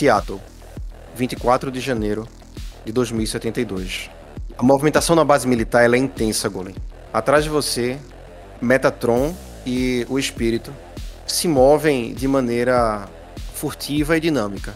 Seattle, 0.00 0.40
24 1.14 1.70
de 1.70 1.78
janeiro 1.78 2.26
de 2.86 2.90
2072. 2.90 4.08
A 4.56 4.62
movimentação 4.62 5.14
na 5.14 5.26
base 5.26 5.46
militar 5.46 5.92
é 5.92 5.96
intensa, 5.98 6.48
Golem. 6.48 6.74
Atrás 7.12 7.44
de 7.44 7.50
você, 7.50 7.98
Metatron 8.62 9.34
e 9.66 10.06
o 10.08 10.18
Espírito 10.18 10.72
se 11.26 11.46
movem 11.46 12.14
de 12.14 12.26
maneira 12.26 13.10
furtiva 13.52 14.16
e 14.16 14.20
dinâmica. 14.20 14.74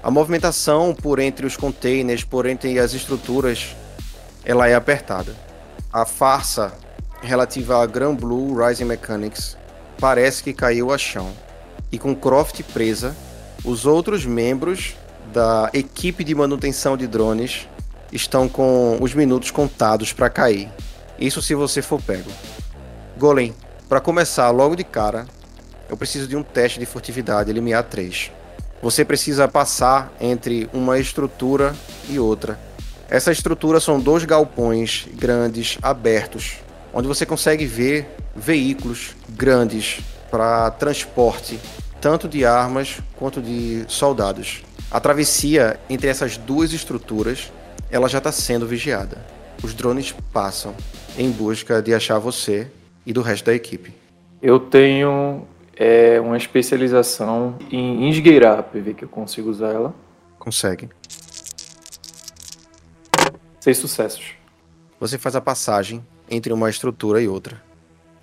A 0.00 0.12
movimentação 0.12 0.94
por 0.94 1.18
entre 1.18 1.44
os 1.44 1.56
containers, 1.56 2.22
por 2.22 2.46
entre 2.46 2.78
as 2.78 2.94
estruturas, 2.94 3.74
ela 4.44 4.68
é 4.68 4.76
apertada. 4.76 5.34
A 5.92 6.06
farsa 6.06 6.72
relativa 7.20 7.82
a 7.82 7.86
Grand 7.86 8.14
Blue 8.14 8.64
Rising 8.64 8.84
Mechanics 8.84 9.56
parece 9.98 10.40
que 10.40 10.52
caiu 10.52 10.92
a 10.92 10.98
chão. 10.98 11.32
E 11.90 11.98
com 11.98 12.14
Croft 12.14 12.62
presa, 12.72 13.12
os 13.64 13.86
outros 13.86 14.24
membros 14.26 14.94
da 15.32 15.70
equipe 15.72 16.24
de 16.24 16.34
manutenção 16.34 16.96
de 16.96 17.06
drones 17.06 17.68
estão 18.12 18.48
com 18.48 18.98
os 19.00 19.14
minutos 19.14 19.50
contados 19.50 20.12
para 20.12 20.28
cair. 20.28 20.68
Isso 21.18 21.40
se 21.40 21.54
você 21.54 21.80
for 21.80 22.00
pego. 22.02 22.30
Golem, 23.16 23.54
para 23.88 24.00
começar 24.00 24.50
logo 24.50 24.74
de 24.74 24.84
cara, 24.84 25.26
eu 25.88 25.96
preciso 25.96 26.26
de 26.26 26.36
um 26.36 26.42
teste 26.42 26.80
de 26.80 26.86
furtividade 26.86 27.52
limiar 27.52 27.84
3. 27.84 28.30
Você 28.82 29.04
precisa 29.04 29.46
passar 29.46 30.12
entre 30.20 30.68
uma 30.72 30.98
estrutura 30.98 31.74
e 32.08 32.18
outra. 32.18 32.58
Essa 33.08 33.30
estrutura 33.30 33.78
são 33.78 34.00
dois 34.00 34.24
galpões 34.24 35.06
grandes 35.14 35.78
abertos, 35.82 36.56
onde 36.92 37.06
você 37.06 37.24
consegue 37.24 37.64
ver 37.64 38.08
veículos 38.34 39.14
grandes 39.28 40.00
para 40.30 40.70
transporte, 40.70 41.60
tanto 42.02 42.28
de 42.28 42.44
armas 42.44 42.98
quanto 43.16 43.40
de 43.40 43.84
soldados. 43.86 44.64
A 44.90 44.98
travessia 44.98 45.78
entre 45.88 46.08
essas 46.08 46.36
duas 46.36 46.72
estruturas, 46.72 47.52
ela 47.92 48.08
já 48.08 48.18
está 48.18 48.32
sendo 48.32 48.66
vigiada. 48.66 49.24
Os 49.62 49.72
drones 49.72 50.12
passam 50.32 50.74
em 51.16 51.30
busca 51.30 51.80
de 51.80 51.94
achar 51.94 52.18
você 52.18 52.68
e 53.06 53.12
do 53.12 53.22
resto 53.22 53.44
da 53.46 53.54
equipe. 53.54 53.94
Eu 54.42 54.58
tenho 54.58 55.46
é, 55.76 56.20
uma 56.20 56.36
especialização 56.36 57.56
em 57.70 58.10
esgueirar 58.10 58.64
PV, 58.64 58.94
que 58.94 59.04
eu 59.04 59.08
consigo 59.08 59.48
usar 59.48 59.68
ela. 59.68 59.94
Consegue. 60.40 60.88
Seis 63.60 63.78
sucessos. 63.78 64.32
Você 64.98 65.16
faz 65.18 65.36
a 65.36 65.40
passagem 65.40 66.04
entre 66.28 66.52
uma 66.52 66.68
estrutura 66.68 67.22
e 67.22 67.28
outra. 67.28 67.62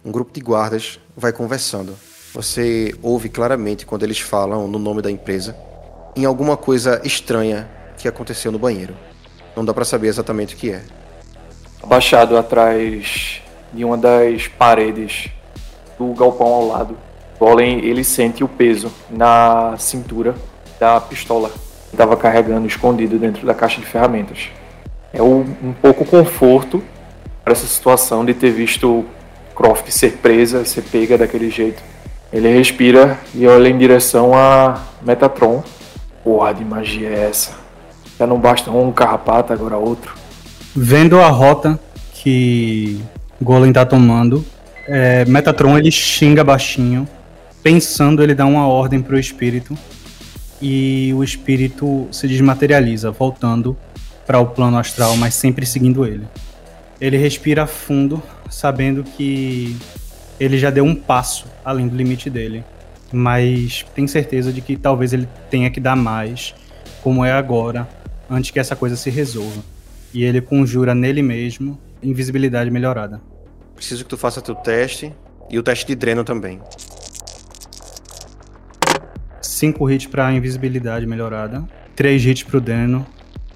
Um 0.03 0.11
grupo 0.11 0.33
de 0.33 0.41
guardas 0.41 0.99
vai 1.15 1.31
conversando. 1.31 1.95
Você 2.33 2.93
ouve 3.01 3.27
claramente 3.27 3.87
quando 3.87 4.03
eles 4.03 4.19
falam 4.19 4.67
no 4.67 4.77
nome 4.77 5.01
da 5.01 5.09
empresa 5.09 5.55
em 6.15 6.25
alguma 6.25 6.55
coisa 6.55 7.01
estranha 7.03 7.67
que 7.97 8.07
aconteceu 8.07 8.51
no 8.51 8.59
banheiro. 8.59 8.95
Não 9.55 9.65
dá 9.65 9.73
para 9.73 9.83
saber 9.83 10.07
exatamente 10.09 10.53
o 10.53 10.57
que 10.57 10.71
é. 10.71 10.83
Abaixado 11.81 12.37
atrás 12.37 13.41
de 13.73 13.83
uma 13.83 13.97
das 13.97 14.47
paredes 14.47 15.29
do 15.97 16.13
galpão 16.13 16.47
ao 16.47 16.67
lado, 16.67 16.97
Golem 17.39 17.79
ele 17.85 18.03
sente 18.03 18.43
o 18.43 18.47
peso 18.47 18.91
na 19.09 19.75
cintura 19.79 20.35
da 20.79 21.01
pistola 21.01 21.49
que 21.49 21.95
estava 21.95 22.15
carregando 22.15 22.67
escondido 22.67 23.17
dentro 23.17 23.45
da 23.45 23.55
caixa 23.55 23.81
de 23.81 23.87
ferramentas. 23.87 24.49
É 25.11 25.21
um, 25.21 25.39
um 25.63 25.73
pouco 25.73 26.05
conforto 26.05 26.83
para 27.43 27.53
essa 27.53 27.65
situação 27.65 28.23
de 28.23 28.35
ter 28.35 28.51
visto 28.51 29.03
Croft 29.55 29.89
ser 29.89 30.17
presa, 30.17 30.63
ser 30.63 30.83
pega 30.83 31.17
daquele 31.17 31.49
jeito. 31.49 31.81
Ele 32.31 32.55
respira 32.55 33.17
e 33.33 33.47
olha 33.47 33.69
em 33.69 33.77
direção 33.77 34.33
a 34.33 34.81
Metatron. 35.01 35.63
Porra 36.23 36.53
de 36.53 36.63
magia 36.63 37.09
é 37.09 37.29
essa? 37.29 37.51
Já 38.17 38.27
não 38.27 38.39
basta 38.39 38.69
um 38.69 38.91
carrapato, 38.91 39.53
agora 39.53 39.77
outro. 39.77 40.13
Vendo 40.75 41.19
a 41.19 41.29
rota 41.29 41.79
que 42.13 43.01
Golem 43.41 43.73
tá 43.73 43.85
tomando, 43.85 44.45
é, 44.87 45.25
Metatron 45.25 45.77
ele 45.77 45.89
xinga 45.89 46.43
baixinho 46.43 47.07
Pensando, 47.61 48.23
ele 48.23 48.33
dá 48.33 48.45
uma 48.45 48.67
ordem 48.67 49.01
para 49.01 49.15
o 49.15 49.19
espírito 49.19 49.77
e 50.61 51.13
o 51.15 51.23
espírito 51.23 52.07
se 52.11 52.27
desmaterializa, 52.27 53.11
voltando 53.11 53.75
para 54.25 54.39
o 54.39 54.47
plano 54.47 54.77
astral, 54.77 55.17
mas 55.17 55.33
sempre 55.33 55.65
seguindo 55.65 56.05
ele. 56.05 56.25
Ele 57.01 57.17
respira 57.17 57.67
fundo, 57.67 58.23
sabendo 58.49 59.03
que 59.03 59.75
ele 60.39 60.57
já 60.57 60.69
deu 60.69 60.85
um 60.85 60.95
passo 60.95 61.47
além 61.69 61.87
do 61.87 61.95
limite 61.95 62.29
dele, 62.29 62.63
mas 63.13 63.85
tem 63.93 64.07
certeza 64.07 64.51
de 64.51 64.59
que 64.59 64.75
talvez 64.75 65.13
ele 65.13 65.27
tenha 65.51 65.69
que 65.69 65.79
dar 65.79 65.95
mais, 65.95 66.55
como 67.03 67.23
é 67.23 67.31
agora, 67.31 67.87
antes 68.29 68.49
que 68.49 68.59
essa 68.59 68.75
coisa 68.75 68.95
se 68.95 69.09
resolva. 69.11 69.61
E 70.11 70.23
ele 70.23 70.41
conjura 70.41 70.95
nele 70.95 71.21
mesmo 71.21 71.79
invisibilidade 72.01 72.71
melhorada. 72.71 73.21
Preciso 73.75 74.03
que 74.03 74.09
tu 74.09 74.17
faça 74.17 74.41
teu 74.41 74.55
teste 74.55 75.13
e 75.49 75.59
o 75.59 75.63
teste 75.63 75.85
de 75.85 75.95
dreno 75.95 76.23
também. 76.23 76.59
5 79.41 79.91
hits 79.91 80.07
para 80.07 80.31
invisibilidade 80.31 81.05
melhorada, 81.05 81.63
3 81.95 82.25
hits 82.25 82.43
pro 82.43 82.59
dano, 82.59 83.05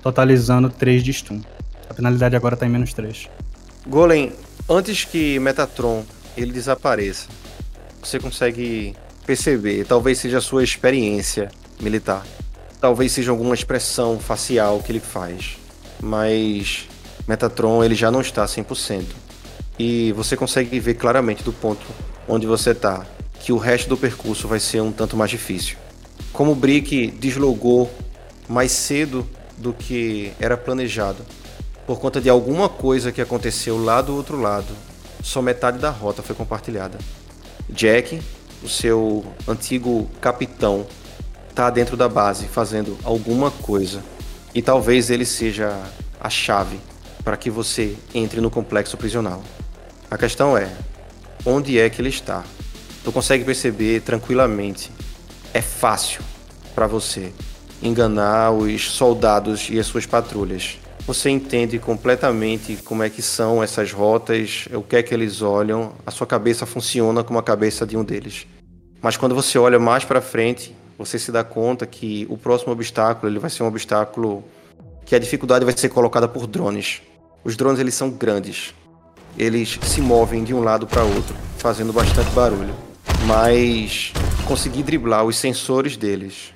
totalizando 0.03 0.69
3 0.69 1.03
de 1.03 1.13
stun. 1.13 1.41
A 1.89 1.93
penalidade 1.93 2.35
agora 2.35 2.55
tá 2.55 2.65
em 2.65 2.69
menos 2.69 2.93
3. 2.93 3.27
Golem, 3.87 4.31
antes 4.69 5.03
que 5.03 5.39
Metatron 5.39 6.03
ele 6.37 6.51
desapareça, 6.51 7.27
você 8.07 8.19
consegue 8.19 8.95
perceber, 9.25 9.85
talvez 9.85 10.17
seja 10.17 10.37
a 10.37 10.41
sua 10.41 10.63
experiência 10.63 11.49
militar, 11.79 12.25
talvez 12.79 13.11
seja 13.11 13.31
alguma 13.31 13.55
expressão 13.55 14.19
facial 14.19 14.79
que 14.79 14.91
ele 14.91 14.99
faz, 14.99 15.57
mas 16.01 16.87
Metatron 17.27 17.83
ele 17.83 17.95
já 17.95 18.11
não 18.11 18.21
está 18.21 18.45
100%. 18.45 19.05
E 19.79 20.11
você 20.11 20.37
consegue 20.37 20.79
ver 20.79 20.95
claramente 20.95 21.43
do 21.43 21.51
ponto 21.51 21.85
onde 22.27 22.45
você 22.45 22.71
está 22.71 23.05
que 23.39 23.51
o 23.51 23.57
resto 23.57 23.89
do 23.89 23.97
percurso 23.97 24.47
vai 24.47 24.59
ser 24.59 24.81
um 24.81 24.91
tanto 24.91 25.17
mais 25.17 25.31
difícil. 25.31 25.77
Como 26.31 26.51
o 26.51 26.55
Brick 26.55 27.07
deslogou 27.07 27.91
mais 28.47 28.71
cedo 28.71 29.27
do 29.57 29.73
que 29.73 30.31
era 30.39 30.55
planejado, 30.55 31.25
por 31.85 31.99
conta 31.99 32.21
de 32.21 32.29
alguma 32.29 32.69
coisa 32.69 33.11
que 33.11 33.21
aconteceu 33.21 33.83
lá 33.83 34.01
do 34.01 34.15
outro 34.15 34.39
lado, 34.39 34.73
só 35.21 35.41
metade 35.41 35.79
da 35.79 35.89
rota 35.89 36.21
foi 36.21 36.35
compartilhada. 36.35 36.97
Jack, 37.69 38.21
o 38.61 38.69
seu 38.69 39.25
antigo 39.47 40.09
capitão, 40.21 40.85
está 41.49 41.69
dentro 41.69 41.95
da 41.95 42.09
base 42.09 42.47
fazendo 42.47 42.97
alguma 43.03 43.51
coisa 43.51 44.03
e 44.55 44.61
talvez 44.61 45.09
ele 45.09 45.25
seja 45.25 45.77
a 46.19 46.29
chave 46.29 46.79
para 47.23 47.37
que 47.37 47.49
você 47.49 47.95
entre 48.13 48.41
no 48.41 48.49
complexo 48.49 48.97
prisional. 48.97 49.43
A 50.09 50.17
questão 50.17 50.57
é, 50.57 50.69
onde 51.45 51.79
é 51.79 51.89
que 51.89 52.01
ele 52.01 52.09
está? 52.09 52.43
Tu 53.03 53.11
consegue 53.11 53.43
perceber 53.43 54.01
tranquilamente 54.01 54.91
é 55.53 55.61
fácil 55.61 56.21
para 56.73 56.87
você 56.87 57.31
enganar 57.81 58.51
os 58.51 58.91
soldados 58.91 59.67
e 59.69 59.79
as 59.79 59.85
suas 59.85 60.05
patrulhas. 60.05 60.79
Você 61.05 61.29
entende 61.29 61.77
completamente 61.79 62.77
como 62.77 63.03
é 63.03 63.09
que 63.09 63.21
são 63.21 63.61
essas 63.61 63.91
rotas, 63.91 64.67
o 64.73 64.81
que 64.81 64.95
é 64.95 65.03
que 65.03 65.13
eles 65.13 65.41
olham, 65.41 65.93
a 66.05 66.11
sua 66.11 66.25
cabeça 66.25 66.65
funciona 66.65 67.23
como 67.23 67.37
a 67.37 67.43
cabeça 67.43 67.85
de 67.85 67.97
um 67.97 68.03
deles. 68.03 68.47
Mas 69.01 69.17
quando 69.17 69.35
você 69.35 69.59
olha 69.59 69.79
mais 69.79 70.05
para 70.05 70.21
frente, 70.21 70.73
você 70.97 71.19
se 71.19 71.31
dá 71.31 71.43
conta 71.43 71.85
que 71.85 72.25
o 72.29 72.37
próximo 72.37 72.71
obstáculo 72.71 73.31
ele 73.31 73.39
vai 73.39 73.49
ser 73.49 73.63
um 73.63 73.67
obstáculo 73.67 74.43
que 75.05 75.13
a 75.13 75.19
dificuldade 75.19 75.65
vai 75.65 75.77
ser 75.77 75.89
colocada 75.89 76.27
por 76.27 76.47
drones. 76.47 77.01
Os 77.43 77.57
drones 77.57 77.79
eles 77.79 77.93
são 77.93 78.09
grandes. 78.09 78.73
Eles 79.37 79.77
se 79.83 79.99
movem 79.99 80.43
de 80.43 80.53
um 80.53 80.61
lado 80.61 80.87
para 80.87 81.03
outro, 81.03 81.35
fazendo 81.57 81.91
bastante 81.91 82.29
barulho 82.31 82.73
mas 83.25 84.11
conseguir 84.45 84.83
driblar 84.83 85.23
os 85.23 85.37
sensores 85.37 85.95
deles, 85.95 86.52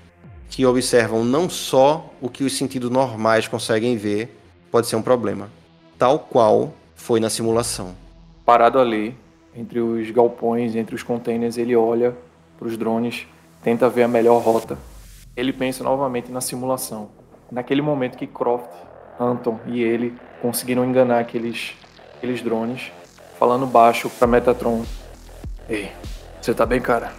que 0.49 0.65
observam 0.65 1.23
não 1.23 1.49
só 1.49 2.11
o 2.21 2.29
que 2.29 2.43
os 2.43 2.57
sentidos 2.57 2.89
normais 2.89 3.47
conseguem 3.47 3.97
ver, 3.97 4.37
pode 4.71 4.87
ser 4.87 4.95
um 4.95 5.01
problema, 5.01 5.49
tal 5.97 6.19
qual 6.19 6.73
foi 6.95 7.19
na 7.19 7.29
simulação. 7.29 7.95
Parado 8.45 8.79
ali, 8.79 9.15
entre 9.55 9.79
os 9.79 10.09
galpões, 10.11 10.75
entre 10.75 10.95
os 10.95 11.03
containers, 11.03 11.57
ele 11.57 11.75
olha 11.75 12.15
para 12.57 12.67
os 12.67 12.77
drones, 12.77 13.27
tenta 13.63 13.89
ver 13.89 14.03
a 14.03 14.07
melhor 14.07 14.41
rota. 14.41 14.77
Ele 15.35 15.53
pensa 15.53 15.83
novamente 15.83 16.31
na 16.31 16.41
simulação. 16.41 17.09
Naquele 17.51 17.81
momento 17.81 18.17
que 18.17 18.27
Croft, 18.27 18.69
Anton 19.19 19.59
e 19.67 19.81
ele 19.81 20.13
conseguiram 20.41 20.85
enganar 20.85 21.19
aqueles, 21.19 21.73
aqueles 22.15 22.41
drones, 22.41 22.91
falando 23.37 23.65
baixo 23.65 24.09
para 24.09 24.27
Metatron. 24.27 24.83
Ei, 25.69 25.91
você 26.41 26.53
tá 26.53 26.65
bem, 26.65 26.81
cara? 26.81 27.13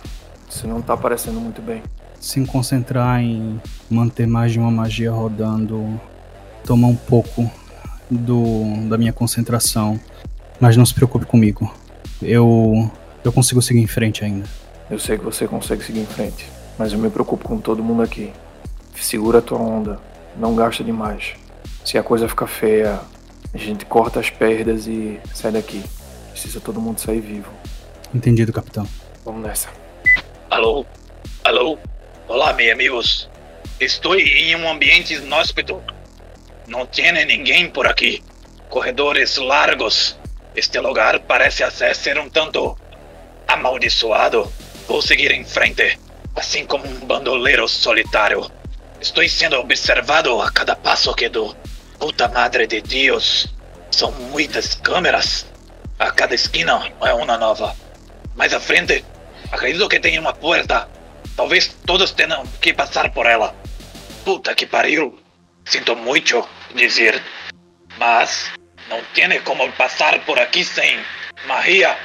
Você 0.49 0.67
não 0.67 0.81
tá 0.81 0.97
parecendo 0.97 1.41
muito 1.41 1.61
bem. 1.61 1.83
Se 2.21 2.45
concentrar 2.47 3.21
em 3.21 3.61
manter 3.89 4.27
mais 4.27 4.53
de 4.53 4.59
uma 4.59 4.71
magia 4.71 5.11
rodando 5.11 6.01
toma 6.65 6.87
um 6.87 6.97
pouco 6.97 7.51
do, 8.11 8.89
da 8.89 8.99
minha 8.99 9.13
concentração. 9.13 9.99
Mas 10.61 10.77
não 10.77 10.85
se 10.85 10.93
preocupe 10.93 11.25
comigo. 11.25 11.73
Eu, 12.21 12.91
eu 13.25 13.33
consigo 13.33 13.63
seguir 13.63 13.81
em 13.81 13.87
frente 13.87 14.25
ainda. 14.25 14.47
Eu 14.91 14.99
sei 14.99 15.17
que 15.17 15.25
você 15.25 15.47
consegue 15.47 15.85
seguir 15.85 16.01
em 16.01 16.07
frente, 16.07 16.51
mas 16.79 16.93
eu 16.93 16.99
me 16.99 17.11
preocupo 17.11 17.47
com 17.47 17.59
todo 17.59 17.83
mundo 17.83 18.03
aqui. 18.03 18.33
segura 18.97 19.39
a 19.39 19.43
tua 19.43 19.59
onda, 19.59 20.01
não 20.37 20.55
gasta 20.55 20.83
demais. 20.83 21.35
Se 21.85 21.97
a 21.97 22.03
coisa 22.03 22.29
ficar 22.29 22.47
feia, 22.47 23.01
a 23.55 23.59
gente 23.59 23.87
corta 23.87 24.19
as 24.19 24.31
perdas 24.31 24.87
e 24.87 25.21
sai 25.33 25.53
daqui. 25.53 25.83
Precisa 26.33 26.61
todo 26.61 26.81
mundo 26.81 26.99
sair 26.99 27.21
vivo. 27.21 27.51
Entendido, 28.15 28.53
capitão. 28.53 28.87
Vamos 29.25 29.43
nessa. 29.43 29.69
Alô? 30.51 30.85
Alô? 31.45 31.79
Olá, 32.29 32.53
meus 32.53 32.73
amigos. 32.73 33.29
Estou 33.81 34.15
em 34.15 34.55
um 34.55 34.69
ambiente 34.69 35.15
inóspito. 35.15 35.83
Não 36.67 36.85
tem 36.85 37.11
ninguém 37.25 37.71
por 37.71 37.87
aqui. 37.87 38.23
Corredores 38.69 39.39
largos. 39.39 40.15
Este 40.55 40.79
lugar 40.79 41.21
parece 41.21 41.65
ser 41.95 42.19
um 42.19 42.29
tanto 42.29 42.77
amaldiçoado. 43.49 44.53
Vou 44.87 45.01
seguir 45.01 45.31
em 45.31 45.43
frente, 45.43 45.99
assim 46.37 46.67
como 46.67 46.87
um 46.87 47.07
bandoleiro 47.07 47.67
solitário. 47.67 48.53
Estou 49.01 49.27
sendo 49.27 49.57
observado 49.57 50.39
a 50.43 50.53
cada 50.53 50.77
passo 50.77 51.15
que 51.15 51.31
dou. 51.31 51.57
Puta 51.99 52.29
madre 52.29 52.67
de 52.67 52.83
Deus. 52.83 53.49
São 53.91 54.13
muitas 54.13 54.75
câmeras. 54.75 55.47
A 55.99 56.11
cada 56.11 56.35
esquina 56.35 56.93
é 57.01 57.15
uma 57.15 57.39
nova. 57.39 57.75
Mais 58.37 58.53
à 58.53 58.61
frente, 58.61 59.03
acredito 59.51 59.89
que 59.89 59.99
tem 59.99 60.19
uma 60.19 60.35
porta. 60.35 60.98
Talvez 61.39 61.69
todos 61.87 62.11
tenham 62.11 62.45
que 62.61 62.75
passar 62.75 63.13
por 63.13 63.25
ela. 63.25 63.55
Puta 64.25 64.57
que 64.57 64.67
pariu. 64.67 65.17
Sinto 65.65 65.95
muito 65.95 66.45
dizer. 66.75 67.23
Mas 67.97 68.51
não 68.89 69.01
tem 69.15 69.41
como 69.43 69.71
passar 69.75 70.19
por 70.25 70.37
aqui 70.37 70.65
sem 70.65 70.99
magia. 71.47 71.97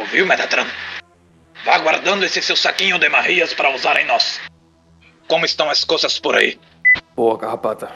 Ouviu, 0.00 0.26
Metatron? 0.26 0.66
Vá 1.64 1.78
guardando 1.78 2.24
esse 2.24 2.42
seu 2.42 2.56
saquinho 2.56 2.98
de 2.98 3.08
marrias 3.08 3.54
para 3.54 3.72
usar 3.72 3.96
em 4.00 4.04
nós. 4.04 4.40
Como 5.28 5.44
estão 5.44 5.70
as 5.70 5.84
coisas 5.84 6.18
por 6.18 6.34
aí? 6.34 6.58
Boa, 7.14 7.38
carrapata. 7.38 7.92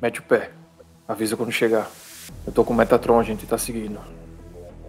Mete 0.00 0.20
o 0.20 0.22
pé. 0.22 0.52
Avisa 1.08 1.36
quando 1.36 1.50
chegar. 1.50 1.90
Eu 2.46 2.52
tô 2.52 2.62
com 2.62 2.72
o 2.72 2.76
Metatron, 2.76 3.18
a 3.18 3.24
gente 3.24 3.44
tá 3.44 3.58
seguindo. 3.58 4.00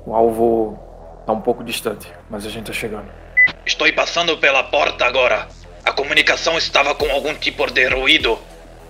O 0.06 0.14
alvo 0.14 0.78
tá 1.26 1.34
um 1.34 1.42
pouco 1.42 1.64
distante, 1.64 2.14
mas 2.30 2.46
a 2.46 2.52
gente 2.52 2.68
tá 2.68 2.74
chegando. 2.74 3.24
Estou 3.66 3.92
passando 3.94 4.38
pela 4.38 4.64
porta 4.64 5.06
agora. 5.06 5.48
A 5.86 5.92
comunicação 5.92 6.58
estava 6.58 6.96
com 6.96 7.10
algum 7.12 7.34
tipo 7.36 7.70
de 7.72 7.88
ruído. 7.88 8.40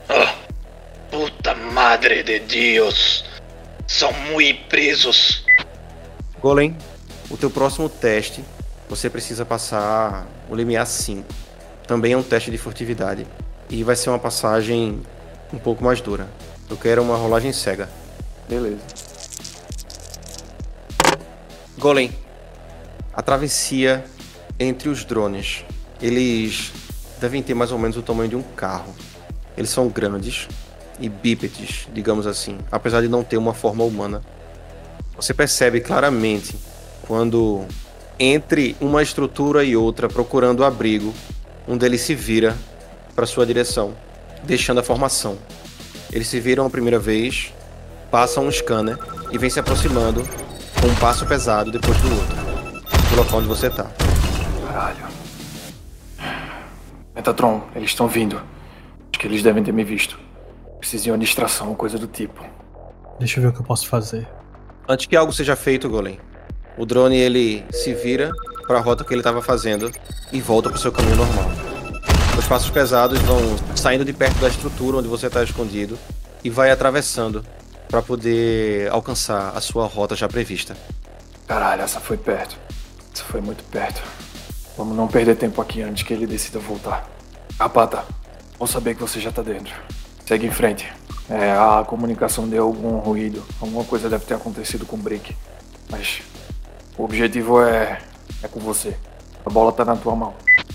Ah, 0.09 0.33
puta 1.09 1.55
madre 1.55 2.23
de 2.23 2.39
Deus. 2.39 3.25
São 3.87 4.11
muito 4.13 4.67
presos. 4.67 5.45
Golem, 6.41 6.75
o 7.29 7.37
teu 7.37 7.49
próximo 7.49 7.87
teste, 7.87 8.43
você 8.89 9.09
precisa 9.09 9.45
passar 9.45 10.27
o 10.49 10.55
limiar 10.55 10.85
5. 10.85 11.27
Também 11.87 12.13
é 12.13 12.17
um 12.17 12.23
teste 12.23 12.51
de 12.51 12.57
furtividade. 12.57 13.25
E 13.69 13.83
vai 13.83 13.95
ser 13.95 14.09
uma 14.09 14.19
passagem 14.19 15.01
um 15.53 15.57
pouco 15.57 15.83
mais 15.83 16.01
dura. 16.01 16.27
Eu 16.69 16.77
quero 16.77 17.01
uma 17.01 17.15
rolagem 17.15 17.51
cega. 17.53 17.89
Beleza. 18.47 18.81
Golem, 21.77 22.11
a 23.13 23.21
travessia 23.21 24.03
entre 24.63 24.89
os 24.89 25.03
drones. 25.03 25.63
Eles 26.01 26.71
devem 27.19 27.41
ter 27.41 27.53
mais 27.53 27.71
ou 27.71 27.77
menos 27.77 27.97
o 27.97 28.01
tamanho 28.01 28.29
de 28.29 28.35
um 28.35 28.41
carro. 28.41 28.93
Eles 29.57 29.69
são 29.69 29.87
grandes 29.87 30.47
e 30.99 31.09
bípedes, 31.09 31.87
digamos 31.93 32.27
assim, 32.27 32.57
apesar 32.71 33.01
de 33.01 33.07
não 33.07 33.23
ter 33.23 33.37
uma 33.37 33.53
forma 33.53 33.83
humana. 33.83 34.21
Você 35.15 35.33
percebe 35.33 35.79
claramente 35.79 36.55
quando 37.07 37.65
entre 38.19 38.75
uma 38.79 39.01
estrutura 39.01 39.63
e 39.63 39.75
outra 39.75 40.07
procurando 40.07 40.63
abrigo, 40.63 41.13
um 41.67 41.77
deles 41.77 42.01
se 42.01 42.15
vira 42.15 42.55
para 43.15 43.25
sua 43.25 43.45
direção, 43.45 43.93
deixando 44.43 44.79
a 44.79 44.83
formação. 44.83 45.37
Eles 46.11 46.27
se 46.27 46.39
viram 46.39 46.65
a 46.65 46.69
primeira 46.69 46.99
vez, 46.99 47.53
passam 48.11 48.45
um 48.45 48.51
scanner 48.51 48.97
e 49.31 49.37
vem 49.37 49.49
se 49.49 49.59
aproximando 49.59 50.23
com 50.79 50.87
um 50.87 50.95
passo 50.95 51.25
pesado 51.25 51.71
depois 51.71 51.97
do 51.97 52.09
outro, 52.09 52.35
do 53.09 53.15
local 53.15 53.39
onde 53.39 53.47
você 53.47 53.69
tá. 53.69 54.02
Metatron, 57.15 57.61
eles 57.75 57.89
estão 57.89 58.07
vindo. 58.07 58.37
Acho 58.37 59.19
que 59.19 59.27
eles 59.27 59.43
devem 59.43 59.63
ter 59.63 59.71
me 59.71 59.83
visto. 59.83 60.19
Preciso 60.79 61.03
de 61.05 61.11
uma 61.11 61.17
distração 61.17 61.69
ou 61.69 61.75
coisa 61.75 61.97
do 61.97 62.07
tipo. 62.07 62.43
Deixa 63.19 63.39
eu 63.39 63.43
ver 63.43 63.49
o 63.49 63.53
que 63.53 63.61
eu 63.61 63.65
posso 63.65 63.87
fazer. 63.87 64.27
Antes 64.87 65.05
que 65.05 65.15
algo 65.15 65.31
seja 65.31 65.55
feito, 65.55 65.87
Golem, 65.89 66.19
o 66.77 66.85
drone 66.85 67.17
ele 67.17 67.63
se 67.71 67.93
vira 67.93 68.31
para 68.67 68.79
a 68.79 68.81
rota 68.81 69.03
que 69.03 69.13
ele 69.13 69.21
estava 69.21 69.41
fazendo 69.41 69.91
e 70.31 70.41
volta 70.41 70.69
para 70.69 70.77
o 70.77 70.79
seu 70.79 70.91
caminho 70.91 71.15
normal. 71.15 71.45
Os 72.37 72.47
passos 72.47 72.69
pesados 72.71 73.19
vão 73.19 73.39
saindo 73.75 74.03
de 74.03 74.11
perto 74.11 74.39
da 74.39 74.47
estrutura 74.47 74.97
onde 74.97 75.07
você 75.07 75.27
está 75.27 75.43
escondido 75.43 75.97
e 76.43 76.49
vai 76.49 76.71
atravessando 76.71 77.45
para 77.87 78.01
poder 78.01 78.89
alcançar 78.91 79.55
a 79.55 79.61
sua 79.61 79.85
rota 79.85 80.15
já 80.15 80.27
prevista. 80.27 80.75
Caralho, 81.47 81.83
essa 81.83 81.99
foi 81.99 82.17
perto. 82.17 82.57
Essa 83.13 83.23
foi 83.23 83.39
muito 83.39 83.63
perto. 83.65 84.01
Vamos 84.77 84.97
não 84.97 85.07
perder 85.07 85.35
tempo 85.35 85.61
aqui 85.61 85.81
antes 85.81 86.03
que 86.03 86.13
ele 86.13 86.25
decida 86.25 86.59
voltar. 86.59 87.07
Rapata, 87.59 88.03
vou 88.57 88.67
saber 88.67 88.95
que 88.95 89.01
você 89.01 89.19
já 89.19 89.31
tá 89.31 89.41
dentro. 89.41 89.73
Segue 90.25 90.47
em 90.47 90.51
frente. 90.51 90.91
É, 91.29 91.51
a 91.51 91.83
comunicação 91.85 92.47
deu 92.47 92.63
algum 92.63 92.97
ruído. 92.97 93.45
Alguma 93.61 93.83
coisa 93.83 94.09
deve 94.09 94.25
ter 94.25 94.33
acontecido 94.33 94.85
com 94.85 94.95
o 94.95 94.99
Brick. 94.99 95.35
Mas 95.89 96.21
o 96.97 97.03
objetivo 97.03 97.61
é. 97.61 98.01
é 98.41 98.47
com 98.47 98.59
você. 98.59 98.97
A 99.45 99.49
bola 99.49 99.71
tá 99.71 99.85
na 99.85 99.95
tua 99.95 100.15
mão. 100.15 100.33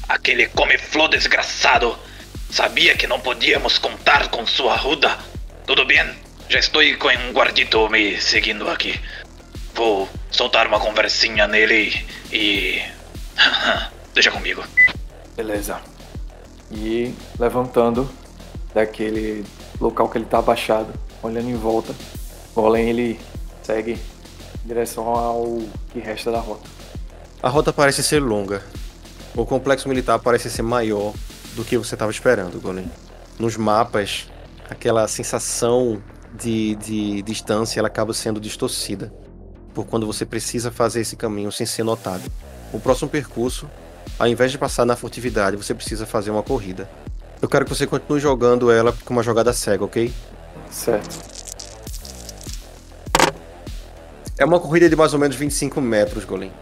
Aquele 0.09 0.47
come-flor 0.49 1.09
desgraçado. 1.09 1.97
Sabia 2.51 2.97
que 2.97 3.07
não 3.07 3.21
podíamos 3.21 3.79
contar 3.79 4.29
com 4.29 4.47
sua 4.47 4.75
ruda. 4.77 5.19
Tudo 5.67 5.85
bem? 5.85 5.99
Já 6.49 6.59
estou 6.59 6.83
com 6.99 7.09
um 7.09 7.33
guardito 7.33 7.89
me 7.91 8.21
seguindo 8.21 8.69
aqui. 8.71 8.99
Vou 9.75 10.09
soltar 10.31 10.67
uma 10.67 10.81
conversinha 10.81 11.47
nele 11.47 12.07
e. 12.33 12.83
Deixa 14.15 14.31
comigo. 14.31 14.63
Beleza. 15.37 15.81
E 16.71 17.15
levantando 17.39 18.09
daquele 18.75 19.45
local 19.81 20.09
que 20.09 20.19
ele 20.19 20.27
tá 20.27 20.39
abaixado, 20.39 20.93
olhando 21.23 21.49
em 21.49 21.57
volta, 21.57 21.95
o 22.55 22.61
Golem 22.61 22.89
ele 22.89 23.21
segue 23.63 23.93
em 24.65 24.69
direção 24.69 25.07
ao 25.09 25.59
que 25.93 26.01
resta 26.01 26.31
da 26.31 26.41
rota. 26.41 26.69
A 27.43 27.49
rota 27.49 27.73
parece 27.73 28.03
ser 28.03 28.21
longa. 28.21 28.63
O 29.35 29.47
complexo 29.47 29.89
militar 29.89 30.19
parece 30.19 30.51
ser 30.51 30.63
maior 30.63 31.15
do 31.55 31.65
que 31.65 31.79
você 31.79 31.95
estava 31.95 32.11
esperando, 32.11 32.61
Golem. 32.61 32.91
Nos 33.39 33.57
mapas, 33.57 34.27
aquela 34.69 35.07
sensação 35.07 36.03
de, 36.35 36.75
de 36.77 37.23
distância 37.23 37.79
ela 37.79 37.89
acaba 37.89 38.13
sendo 38.13 38.41
distorcida 38.41 39.13
por 39.73 39.87
quando 39.87 40.07
você 40.07 40.27
precisa 40.27 40.71
fazer 40.73 41.01
esse 41.01 41.17
caminho 41.17 41.53
sem 41.53 41.65
ser 41.65 41.85
notado. 41.85 42.31
O 42.73 42.79
próximo 42.79 43.09
percurso, 43.09 43.69
ao 44.19 44.27
invés 44.27 44.53
de 44.53 44.59
passar 44.59 44.85
na 44.85 44.97
furtividade, 44.97 45.57
você 45.57 45.75
precisa 45.75 46.05
fazer 46.05 46.31
uma 46.31 46.43
corrida. 46.43 46.89
Eu 47.41 47.49
quero 47.49 47.65
que 47.65 47.75
você 47.75 47.87
continue 47.87 48.21
jogando 48.21 48.71
ela 48.71 48.95
com 49.05 49.13
uma 49.13 49.23
jogada 49.23 49.53
cega, 49.53 49.85
ok? 49.85 50.13
Certo. 50.71 51.17
É 54.37 54.45
uma 54.45 54.61
corrida 54.61 54.89
de 54.89 54.97
mais 54.97 55.15
ou 55.15 55.19
menos 55.19 55.37
25 55.37 55.81
metros, 55.81 56.25
Golem. 56.25 56.53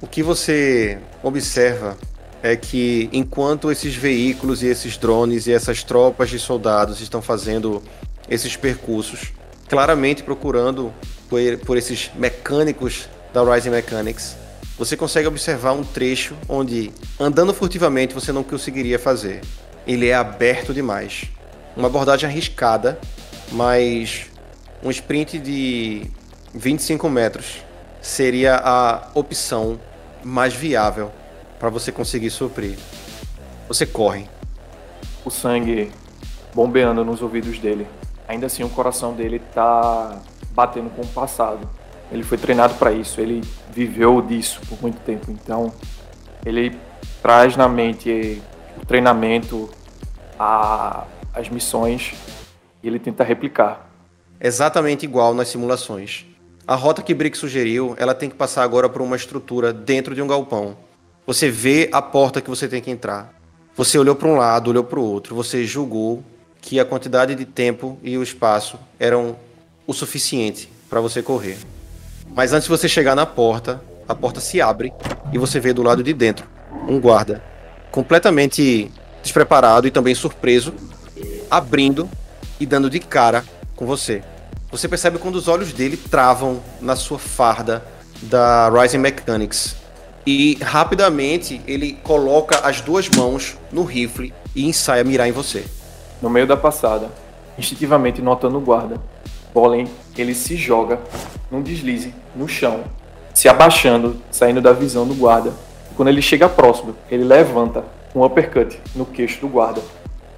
O 0.00 0.06
que 0.06 0.22
você 0.22 0.98
observa 1.22 1.96
é 2.42 2.54
que 2.56 3.08
enquanto 3.12 3.72
esses 3.72 3.94
veículos 3.94 4.62
e 4.62 4.66
esses 4.66 4.98
drones 4.98 5.46
e 5.46 5.52
essas 5.52 5.82
tropas 5.82 6.28
de 6.28 6.38
soldados 6.38 7.00
estão 7.00 7.22
fazendo 7.22 7.82
esses 8.28 8.54
percursos, 8.54 9.32
claramente 9.68 10.22
procurando 10.22 10.92
por, 11.28 11.40
por 11.64 11.76
esses 11.78 12.10
mecânicos 12.14 13.08
da 13.32 13.42
Rising 13.42 13.70
Mechanics, 13.70 14.36
você 14.76 14.96
consegue 14.96 15.28
observar 15.28 15.72
um 15.72 15.84
trecho 15.84 16.34
onde, 16.48 16.92
andando 17.18 17.54
furtivamente, 17.54 18.12
você 18.12 18.32
não 18.32 18.42
conseguiria 18.42 18.98
fazer. 18.98 19.40
Ele 19.86 20.08
é 20.08 20.14
aberto 20.14 20.74
demais. 20.74 21.24
Uma 21.76 21.86
abordagem 21.88 22.28
arriscada, 22.28 22.98
mas 23.52 24.26
um 24.82 24.90
sprint 24.90 25.38
de 25.38 26.10
25 26.52 27.08
metros 27.08 27.62
seria 28.00 28.56
a 28.56 29.08
opção 29.14 29.78
mais 30.24 30.54
viável 30.54 31.12
para 31.58 31.70
você 31.70 31.92
conseguir 31.92 32.30
suprir. 32.30 32.76
Você 33.68 33.86
corre. 33.86 34.28
O 35.24 35.30
sangue 35.30 35.90
bombeando 36.52 37.04
nos 37.04 37.22
ouvidos 37.22 37.58
dele. 37.58 37.86
Ainda 38.26 38.46
assim, 38.46 38.62
o 38.62 38.68
coração 38.68 39.14
dele 39.14 39.40
tá 39.54 40.20
batendo 40.50 40.90
com 40.90 41.02
o 41.02 41.06
passado. 41.06 41.68
Ele 42.14 42.22
foi 42.22 42.38
treinado 42.38 42.74
para 42.74 42.92
isso, 42.92 43.20
ele 43.20 43.42
viveu 43.72 44.22
disso 44.22 44.60
por 44.68 44.80
muito 44.80 45.00
tempo. 45.00 45.32
Então, 45.32 45.74
ele 46.46 46.78
traz 47.20 47.56
na 47.56 47.68
mente 47.68 48.40
o 48.80 48.86
treinamento, 48.86 49.68
a, 50.38 51.08
as 51.34 51.48
missões 51.48 52.14
e 52.80 52.86
ele 52.86 53.00
tenta 53.00 53.24
replicar. 53.24 53.90
Exatamente 54.40 55.04
igual 55.04 55.34
nas 55.34 55.48
simulações. 55.48 56.24
A 56.64 56.76
rota 56.76 57.02
que 57.02 57.12
Brick 57.12 57.36
sugeriu, 57.36 57.96
ela 57.98 58.14
tem 58.14 58.30
que 58.30 58.36
passar 58.36 58.62
agora 58.62 58.88
por 58.88 59.02
uma 59.02 59.16
estrutura 59.16 59.72
dentro 59.72 60.14
de 60.14 60.22
um 60.22 60.28
galpão. 60.28 60.76
Você 61.26 61.50
vê 61.50 61.90
a 61.92 62.00
porta 62.00 62.40
que 62.40 62.48
você 62.48 62.68
tem 62.68 62.80
que 62.80 62.92
entrar. 62.92 63.34
Você 63.74 63.98
olhou 63.98 64.14
para 64.14 64.28
um 64.28 64.36
lado, 64.36 64.70
olhou 64.70 64.84
para 64.84 65.00
o 65.00 65.04
outro, 65.04 65.34
você 65.34 65.64
julgou 65.64 66.22
que 66.60 66.78
a 66.78 66.84
quantidade 66.84 67.34
de 67.34 67.44
tempo 67.44 67.98
e 68.04 68.16
o 68.16 68.22
espaço 68.22 68.78
eram 69.00 69.36
o 69.84 69.92
suficiente 69.92 70.70
para 70.88 71.00
você 71.00 71.20
correr. 71.20 71.58
Mas 72.34 72.52
antes 72.52 72.64
de 72.64 72.70
você 72.70 72.88
chegar 72.88 73.14
na 73.14 73.24
porta, 73.24 73.80
a 74.08 74.14
porta 74.14 74.40
se 74.40 74.60
abre 74.60 74.92
e 75.32 75.38
você 75.38 75.60
vê 75.60 75.72
do 75.72 75.82
lado 75.82 76.02
de 76.02 76.12
dentro 76.12 76.46
um 76.88 77.00
guarda 77.00 77.42
completamente 77.90 78.90
despreparado 79.22 79.86
e 79.86 79.90
também 79.90 80.14
surpreso, 80.14 80.74
abrindo 81.48 82.10
e 82.58 82.66
dando 82.66 82.90
de 82.90 82.98
cara 82.98 83.44
com 83.76 83.86
você. 83.86 84.22
Você 84.70 84.88
percebe 84.88 85.18
quando 85.18 85.36
os 85.36 85.46
olhos 85.46 85.72
dele 85.72 85.96
travam 85.96 86.60
na 86.80 86.96
sua 86.96 87.20
farda 87.20 87.84
da 88.22 88.68
Rising 88.68 88.98
Mechanics. 88.98 89.76
E 90.26 90.58
rapidamente 90.60 91.62
ele 91.68 91.92
coloca 92.02 92.66
as 92.66 92.80
duas 92.80 93.08
mãos 93.10 93.56
no 93.70 93.84
rifle 93.84 94.34
e 94.56 94.66
ensaia 94.66 95.04
mirar 95.04 95.28
em 95.28 95.32
você. 95.32 95.64
No 96.20 96.28
meio 96.28 96.46
da 96.46 96.56
passada, 96.56 97.10
instintivamente 97.56 98.20
notando 98.20 98.58
o 98.58 98.60
guarda, 98.60 99.00
Golem 99.54 99.86
ele 100.16 100.34
se 100.34 100.56
joga 100.56 101.00
num 101.50 101.62
deslize 101.62 102.14
no 102.34 102.48
chão, 102.48 102.84
se 103.32 103.48
abaixando, 103.48 104.20
saindo 104.30 104.60
da 104.60 104.72
visão 104.72 105.06
do 105.06 105.14
guarda. 105.14 105.52
Quando 105.96 106.08
ele 106.08 106.22
chega 106.22 106.48
próximo, 106.48 106.96
ele 107.10 107.24
levanta 107.24 107.84
um 108.14 108.24
uppercut 108.24 108.80
no 108.94 109.04
queixo 109.04 109.40
do 109.40 109.48
guarda 109.48 109.82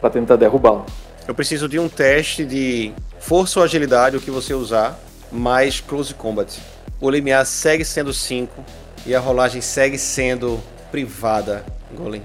para 0.01 0.11
tentar 0.11 0.37
derrubá-lo. 0.37 0.85
Eu 1.27 1.35
preciso 1.35 1.69
de 1.69 1.79
um 1.79 1.89
teste 1.89 2.45
de 2.45 2.93
força 3.19 3.59
ou 3.59 3.65
agilidade, 3.65 4.17
o 4.17 4.21
que 4.21 4.31
você 4.31 4.55
usar, 4.55 4.99
mais 5.33 5.81
close 5.81 6.15
combat. 6.15 6.59
O 7.01 7.11
limiar 7.11 7.45
segue 7.45 7.85
sendo 7.85 8.13
5 8.13 8.65
e 9.05 9.15
a 9.15 9.21
rolagem 9.21 9.61
segue 9.61 9.99
sendo 9.99 10.61
privada, 10.91 11.65
Golem. 11.95 12.23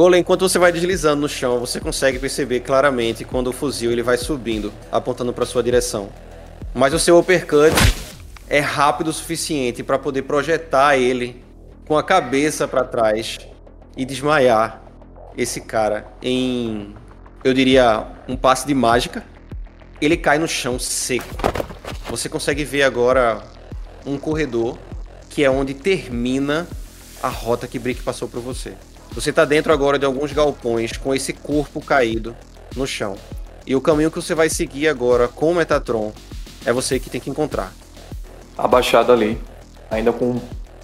Golem, 0.00 0.22
enquanto 0.22 0.48
você 0.48 0.58
vai 0.58 0.72
deslizando 0.72 1.20
no 1.20 1.28
chão, 1.28 1.60
você 1.60 1.78
consegue 1.78 2.18
perceber 2.18 2.60
claramente 2.60 3.22
quando 3.22 3.48
o 3.48 3.52
fuzil 3.52 3.92
ele 3.92 4.02
vai 4.02 4.16
subindo, 4.16 4.72
apontando 4.90 5.30
para 5.30 5.44
sua 5.44 5.62
direção. 5.62 6.08
Mas 6.72 6.94
o 6.94 6.98
seu 6.98 7.18
uppercut 7.18 7.74
é 8.48 8.60
rápido 8.60 9.08
o 9.08 9.12
suficiente 9.12 9.82
para 9.82 9.98
poder 9.98 10.22
projetar 10.22 10.96
ele 10.96 11.44
com 11.86 11.98
a 11.98 12.02
cabeça 12.02 12.66
para 12.66 12.82
trás 12.82 13.40
e 13.94 14.06
desmaiar 14.06 14.82
esse 15.36 15.60
cara 15.60 16.06
em, 16.22 16.94
eu 17.44 17.52
diria, 17.52 18.06
um 18.26 18.38
passe 18.38 18.66
de 18.66 18.72
mágica. 18.72 19.22
Ele 20.00 20.16
cai 20.16 20.38
no 20.38 20.48
chão 20.48 20.78
seco. 20.78 21.28
Você 22.08 22.26
consegue 22.26 22.64
ver 22.64 22.84
agora 22.84 23.42
um 24.06 24.16
corredor 24.16 24.78
que 25.28 25.44
é 25.44 25.50
onde 25.50 25.74
termina 25.74 26.66
a 27.22 27.28
rota 27.28 27.68
que 27.68 27.78
Brick 27.78 28.02
passou 28.02 28.28
para 28.28 28.40
você. 28.40 28.72
Você 29.12 29.30
está 29.30 29.44
dentro 29.44 29.72
agora 29.72 29.98
de 29.98 30.06
alguns 30.06 30.32
galpões 30.32 30.96
com 30.96 31.12
esse 31.12 31.32
corpo 31.32 31.80
caído 31.80 32.34
no 32.76 32.86
chão. 32.86 33.16
E 33.66 33.74
o 33.74 33.80
caminho 33.80 34.10
que 34.10 34.20
você 34.20 34.34
vai 34.34 34.48
seguir 34.48 34.88
agora 34.88 35.26
com 35.26 35.50
o 35.50 35.54
Metatron 35.54 36.12
é 36.64 36.72
você 36.72 37.00
que 37.00 37.10
tem 37.10 37.20
que 37.20 37.28
encontrar. 37.28 37.72
Abaixado 38.56 39.12
ali, 39.12 39.40
ainda 39.90 40.12
com 40.12 40.40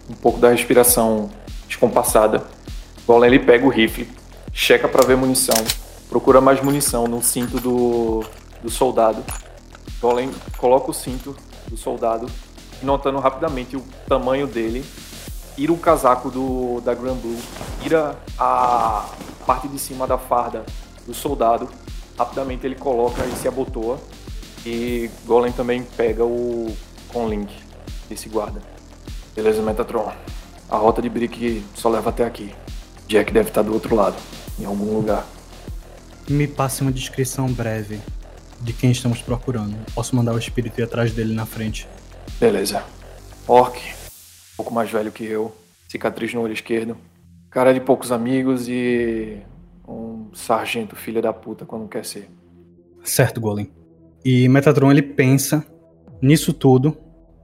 um 0.09 0.15
pouco 0.21 0.41
da 0.41 0.51
respiração 0.51 1.31
descompassada, 1.69 2.45
Golem 3.07 3.33
ele 3.33 3.39
pega 3.39 3.65
o 3.65 3.69
rifle, 3.69 4.09
checa 4.53 4.89
para 4.89 5.07
ver 5.07 5.17
munição, 5.17 5.55
procura 6.09 6.41
mais 6.41 6.61
munição 6.61 7.07
no 7.07 7.23
cinto 7.23 7.61
do, 7.61 8.25
do 8.61 8.69
soldado. 8.69 9.23
Golem 10.01 10.31
coloca 10.59 10.91
o 10.91 10.95
cinto 10.95 11.37
do 11.69 11.77
soldado, 11.77 12.27
notando 12.83 13.21
rapidamente 13.21 13.77
o 13.77 13.85
tamanho 14.09 14.47
dele 14.49 14.85
tira 15.57 15.73
o 15.73 15.79
casaco 15.79 16.31
do, 16.31 16.81
da 16.83 16.95
Grand 16.95 17.17
Blue, 17.17 17.39
tira 17.83 18.17
a 18.39 19.09
parte 19.47 19.67
de 19.67 19.79
cima 19.79 20.07
da 20.07 20.19
farda 20.19 20.65
do 21.07 21.15
soldado, 21.15 21.69
rapidamente 22.17 22.67
ele 22.67 22.75
coloca 22.75 23.25
e 23.25 23.35
se 23.37 23.49
abotoa. 23.49 23.99
E 24.65 25.11
Golem 25.25 25.53
também 25.53 25.83
pega 25.83 26.25
o 26.25 26.77
Conlink, 27.09 27.53
esse 28.11 28.29
guarda. 28.29 28.61
Beleza, 29.35 29.63
Metatron. 29.63 30.13
A 30.69 30.77
rota 30.77 31.01
de 31.01 31.09
Brick 31.09 31.65
só 31.75 31.89
leva 31.89 32.11
até 32.11 32.25
aqui. 32.25 32.53
Jack 33.07 33.33
deve 33.33 33.51
estar 33.51 33.63
do 33.63 33.73
outro 33.73 33.95
lado, 33.95 34.17
em 34.59 34.65
algum 34.65 34.93
lugar. 34.97 35.25
Me 36.29 36.49
passe 36.49 36.83
uma 36.83 36.91
descrição 36.91 37.47
breve 37.47 38.01
de 38.61 38.73
quem 38.73 38.91
estamos 38.91 39.23
procurando. 39.23 39.77
Posso 39.95 40.17
mandar 40.17 40.35
o 40.35 40.39
espírito 40.39 40.81
ir 40.81 40.85
atrás 40.85 41.13
dele 41.13 41.33
na 41.33 41.47
frente. 41.47 41.89
Beleza. 42.41 42.83
Orc, 43.47 43.81
um 44.57 44.65
pouco 44.65 44.73
mais 44.73 44.91
velho 44.91 45.13
que 45.13 45.25
eu, 45.25 45.55
cicatriz 45.87 46.33
no 46.33 46.41
olho 46.41 46.55
esquerdo, 46.55 46.97
cara 47.51 47.75
de 47.75 47.81
poucos 47.81 48.11
amigos 48.11 48.69
e 48.69 49.37
um 49.87 50.31
sargento 50.33 50.97
filha 50.97 51.21
da 51.21 51.33
puta 51.33 51.67
quando 51.67 51.87
quer 51.87 52.05
ser. 52.05 52.29
Certo, 53.05 53.39
Golem. 53.39 53.71
E 54.25 54.49
Metatron 54.49 54.91
ele 54.91 55.03
pensa 55.03 55.65
nisso 56.21 56.55
tudo 56.55 56.97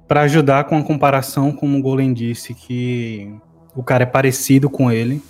para 0.09 0.23
ajudar 0.23 0.65
com 0.65 0.77
a 0.77 0.83
comparação, 0.83 1.53
como 1.53 1.79
o 1.79 1.83
Golem 1.83 2.15
disse 2.15 2.55
que 2.55 3.33
o 3.77 3.83
cara 3.83 4.05
é 4.05 4.07
parecido 4.07 4.71
com 4.71 4.91
ele. 4.91 5.23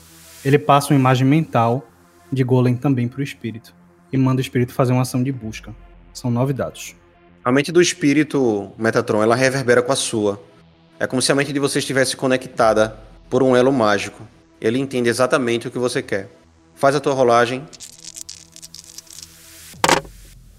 Ele 0.45 0.59
passa 0.59 0.93
uma 0.93 0.99
imagem 0.99 1.27
mental 1.27 1.87
de 2.33 2.45
Golem 2.45 2.77
também 2.77 3.09
para 3.09 3.21
o 3.21 3.23
espírito 3.23 3.75
e 4.13 4.17
manda 4.17 4.39
o 4.39 4.41
espírito 4.41 4.73
fazer 4.73 4.93
uma 4.93 5.03
ação 5.03 5.23
de 5.23 5.33
busca. 5.33 5.75
São 6.13 6.31
nove 6.31 6.53
dados. 6.53 6.95
A 7.45 7.51
mente 7.51 7.73
do 7.73 7.83
espírito, 7.83 8.71
Metatron, 8.79 9.23
ela 9.23 9.35
reverbera 9.35 9.83
com 9.83 9.91
a 9.91 9.97
sua. 9.97 10.41
É 11.03 11.07
como 11.09 11.21
se 11.21 11.33
a 11.33 11.35
mente 11.35 11.53
de 11.53 11.59
você 11.59 11.81
estivesse 11.81 12.17
conectada 12.17 12.97
por 13.29 13.43
um 13.43 13.57
elo 13.57 13.73
mágico. 13.73 14.23
Ele 14.61 14.79
entende 14.79 15.09
exatamente 15.09 15.67
o 15.67 15.71
que 15.73 15.77
você 15.77 16.01
quer. 16.01 16.29
Faz 16.77 16.95
a 16.95 17.01
tua 17.01 17.13
rolagem. 17.13 17.67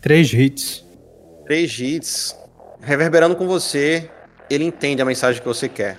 Três 0.02 0.34
hits. 0.34 0.84
Três 1.46 1.80
hits. 1.80 2.36
Reverberando 2.82 3.38
com 3.38 3.48
você, 3.48 4.12
ele 4.50 4.66
entende 4.66 5.02
a 5.02 5.06
mensagem 5.06 5.42
que 5.42 5.48
você 5.48 5.70
quer. 5.70 5.98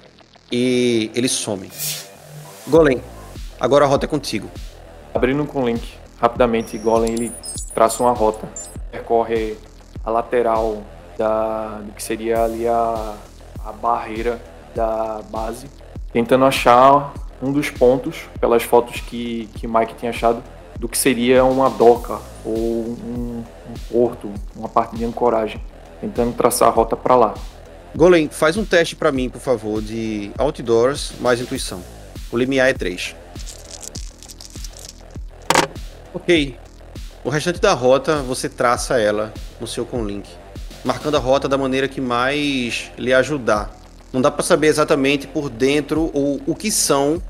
E 0.52 1.10
ele 1.14 1.26
some. 1.26 1.72
Golem, 2.66 3.02
agora 3.58 3.86
a 3.86 3.88
rota 3.88 4.04
é 4.04 4.08
contigo. 4.08 4.50
Abrindo 5.14 5.46
com 5.46 5.62
o 5.62 5.66
link, 5.66 5.94
rapidamente, 6.20 6.76
Golem 6.76 7.14
ele 7.14 7.32
traça 7.74 8.02
uma 8.02 8.12
rota. 8.12 8.46
Percorre 8.90 9.56
a 10.04 10.10
lateral 10.10 10.84
da, 11.16 11.78
do 11.78 11.92
que 11.92 12.02
seria 12.02 12.44
ali 12.44 12.68
a, 12.68 13.16
a 13.64 13.72
barreira 13.72 14.40
da 14.74 15.22
base, 15.30 15.66
tentando 16.12 16.44
achar 16.44 17.14
um 17.42 17.52
dos 17.52 17.70
pontos, 17.70 18.28
pelas 18.40 18.62
fotos 18.62 19.00
que, 19.00 19.48
que 19.54 19.66
Mike 19.66 19.94
tinha 19.94 20.10
achado, 20.10 20.42
do 20.78 20.88
que 20.88 20.98
seria 20.98 21.44
uma 21.44 21.70
doca 21.70 22.18
ou 22.44 22.54
um, 22.54 23.44
um 23.68 23.74
porto, 23.90 24.30
uma 24.56 24.68
parte 24.68 24.96
de 24.96 25.04
ancoragem, 25.04 25.60
tentando 26.00 26.34
traçar 26.34 26.68
a 26.68 26.70
rota 26.70 26.96
para 26.96 27.14
lá. 27.14 27.34
Golem, 27.94 28.28
faz 28.28 28.56
um 28.56 28.64
teste 28.64 28.96
para 28.96 29.12
mim, 29.12 29.30
por 29.30 29.40
favor, 29.40 29.80
de 29.80 30.32
outdoors 30.36 31.12
mais 31.20 31.40
intuição. 31.40 31.80
O 32.30 32.36
limiar 32.36 32.68
é 32.68 32.72
3. 32.72 33.14
Ok. 36.12 36.56
O 37.22 37.30
restante 37.30 37.60
da 37.60 37.72
rota, 37.72 38.16
você 38.22 38.48
traça 38.48 38.98
ela 39.00 39.32
no 39.60 39.66
seu 39.66 39.86
conlink 39.86 40.28
marcando 40.84 41.16
a 41.16 41.18
rota 41.18 41.48
da 41.48 41.56
maneira 41.56 41.88
que 41.88 42.00
mais 42.00 42.90
lhe 42.98 43.12
ajudar. 43.12 43.74
Não 44.12 44.20
dá 44.20 44.30
para 44.30 44.44
saber 44.44 44.68
exatamente 44.68 45.26
por 45.26 45.48
dentro 45.48 46.10
ou 46.12 46.40
o 46.46 46.54
que 46.54 46.70
são 46.70 47.20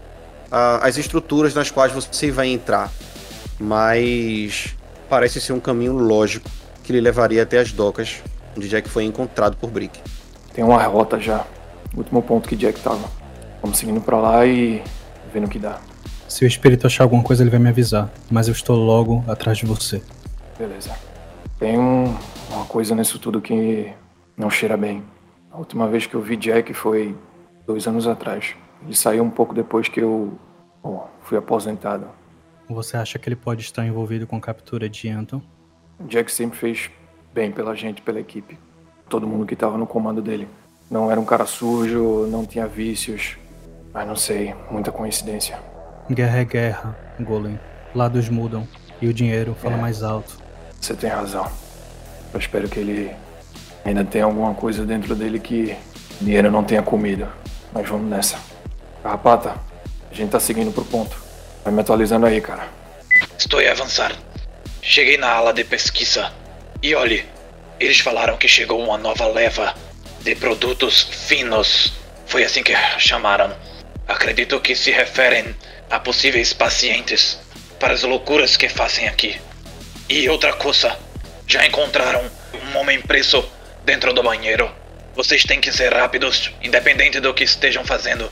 ah, 0.51 0.81
as 0.83 0.99
estruturas 0.99 1.55
nas 1.55 1.71
quais 1.71 1.93
você 1.93 2.31
vai 2.31 2.49
entrar, 2.49 2.91
mas 3.59 4.75
parece 5.09 5.41
ser 5.41 5.53
um 5.53 5.61
caminho 5.61 5.97
lógico 5.97 6.51
que 6.83 6.93
lhe 6.93 7.01
levaria 7.01 7.43
até 7.43 7.59
as 7.59 7.73
docas 7.73 8.23
onde 8.57 8.69
Jack 8.69 8.89
foi 8.89 9.05
encontrado 9.05 9.57
por 9.57 9.71
Brick. 9.71 10.01
Tem 10.53 10.65
uma 10.65 10.83
rota 10.85 11.19
já. 11.19 11.45
O 11.95 11.99
último 11.99 12.23
ponto 12.23 12.49
que 12.49 12.57
Jack 12.57 12.81
tava. 12.81 13.09
Vamos 13.61 13.79
seguindo 13.79 14.01
para 14.01 14.17
lá 14.19 14.47
e 14.47 14.83
vendo 15.33 15.47
o 15.47 15.49
que 15.49 15.59
dá. 15.59 15.79
Se 16.29 16.45
o 16.45 16.49
espírito 16.49 16.87
achar 16.87 17.05
alguma 17.05 17.23
coisa, 17.23 17.43
ele 17.43 17.51
vai 17.51 17.59
me 17.59 17.69
avisar. 17.69 18.11
Mas 18.31 18.49
eu 18.49 18.53
estou 18.53 18.77
logo 18.77 19.25
atrás 19.27 19.59
de 19.59 19.67
você. 19.67 20.03
Beleza. 20.59 20.91
Tem 21.59 21.79
um, 21.79 22.17
uma 22.55 22.67
coisa 22.67 22.95
nisso 22.95 23.19
tudo 23.19 23.41
que 23.41 23.93
não 24.37 24.49
cheira 24.49 24.77
bem. 24.77 25.03
A 25.51 25.59
última 25.59 25.89
vez 25.89 26.07
que 26.07 26.15
eu 26.15 26.21
vi 26.21 26.37
Jack 26.37 26.73
foi 26.75 27.17
dois 27.67 27.87
anos 27.87 28.07
atrás. 28.07 28.55
Ele 28.83 28.95
saiu 28.95 29.23
um 29.23 29.31
pouco 29.31 29.55
depois 29.55 29.89
que 29.89 30.01
eu 30.01 30.39
bom, 30.83 31.09
fui 31.23 31.39
aposentado. 31.39 32.07
Você 32.69 32.97
acha 32.97 33.19
que 33.19 33.29
ele 33.29 33.37
pode 33.37 33.63
estar 33.63 33.85
envolvido 33.85 34.27
com 34.27 34.37
a 34.37 34.41
captura 34.41 34.89
de 34.89 35.09
Anton? 35.09 35.43
Jack 36.01 36.31
sempre 36.33 36.59
fez 36.59 36.91
bem 37.33 37.51
pela 37.53 37.75
gente, 37.75 38.03
pela 38.03 38.21
equipe. 38.21 38.59
Todo 39.09 39.27
mundo 39.27 39.47
que 39.47 39.55
estava 39.55 39.77
no 39.77 39.87
comando 39.87 40.23
dele. 40.23 40.49
Não 40.91 41.11
era 41.11 41.21
um 41.21 41.25
cara 41.25 41.47
sujo, 41.47 42.27
não 42.27 42.45
tinha 42.45 42.67
vícios. 42.67 43.37
Mas 43.93 44.07
não 44.07 44.17
sei, 44.17 44.55
muita 44.71 44.91
coincidência. 44.91 45.59
Guerra 46.11 46.39
é 46.39 46.45
guerra, 46.45 46.99
Golem. 47.21 47.59
Lados 47.95 48.29
mudam 48.29 48.67
e 49.01 49.07
o 49.07 49.15
dinheiro 49.15 49.55
fala 49.55 49.77
é. 49.77 49.81
mais 49.81 50.03
alto. 50.03 50.39
Você 50.81 50.95
tem 50.95 51.11
razão. 51.11 51.64
Eu 52.35 52.41
espero 52.41 52.69
que 52.69 52.81
ele 52.81 53.15
ainda 53.85 54.05
tenha 54.05 54.25
alguma 54.25 54.55
coisa 54.55 54.85
dentro 54.85 55.15
dele 55.15 55.39
que 55.39 55.77
dinheiro 56.21 56.51
não 56.51 56.65
tenha 56.65 56.83
comido. 56.83 57.29
Mas 57.73 57.89
vamos 57.89 58.11
nessa. 58.11 58.39
Carrapata, 59.05 59.55
A 60.11 60.15
gente 60.15 60.31
tá 60.31 60.41
seguindo 60.41 60.73
pro 60.73 60.85
ponto. 60.85 61.17
Vai 61.63 61.73
me 61.73 61.81
atualizando 61.81 62.27
aí, 62.27 62.41
cara. 62.41 62.69
Estou 63.39 63.61
a 63.61 63.71
avançar. 63.71 64.13
Cheguei 64.83 65.17
na 65.17 65.31
ala 65.31 65.53
de 65.53 65.63
pesquisa. 65.63 66.33
E 66.83 66.93
olhe, 66.97 67.25
eles 67.79 68.01
falaram 68.01 68.37
que 68.37 68.49
chegou 68.49 68.83
uma 68.83 68.99
nova 68.99 69.29
leva 69.29 69.73
de 70.23 70.35
produtos 70.35 71.03
finos. 71.03 71.93
Foi 72.27 72.43
assim 72.43 72.65
que 72.65 72.75
chamaram. 72.99 73.55
Acredito 74.09 74.61
que 74.61 74.75
se 74.75 74.91
referem 74.91 75.55
a 75.89 76.01
possíveis 76.01 76.53
pacientes 76.53 77.39
para 77.79 77.95
as 77.95 78.03
loucuras 78.03 78.57
que 78.57 78.69
fazem 78.69 79.07
aqui. 79.07 79.41
E 80.09 80.29
outra 80.29 80.53
coisa, 80.53 80.99
já 81.47 81.67
encontraram 81.67 82.23
um 82.55 82.79
homem 82.79 83.01
preso 83.01 83.45
dentro 83.85 84.13
do 84.13 84.23
banheiro. 84.23 84.71
Vocês 85.15 85.45
têm 85.45 85.61
que 85.61 85.73
ser 85.73 85.93
rápidos, 85.93 86.53
independente 86.63 87.21
do 87.21 87.33
que 87.33 87.45
estejam 87.45 87.85
fazendo. 87.85 88.31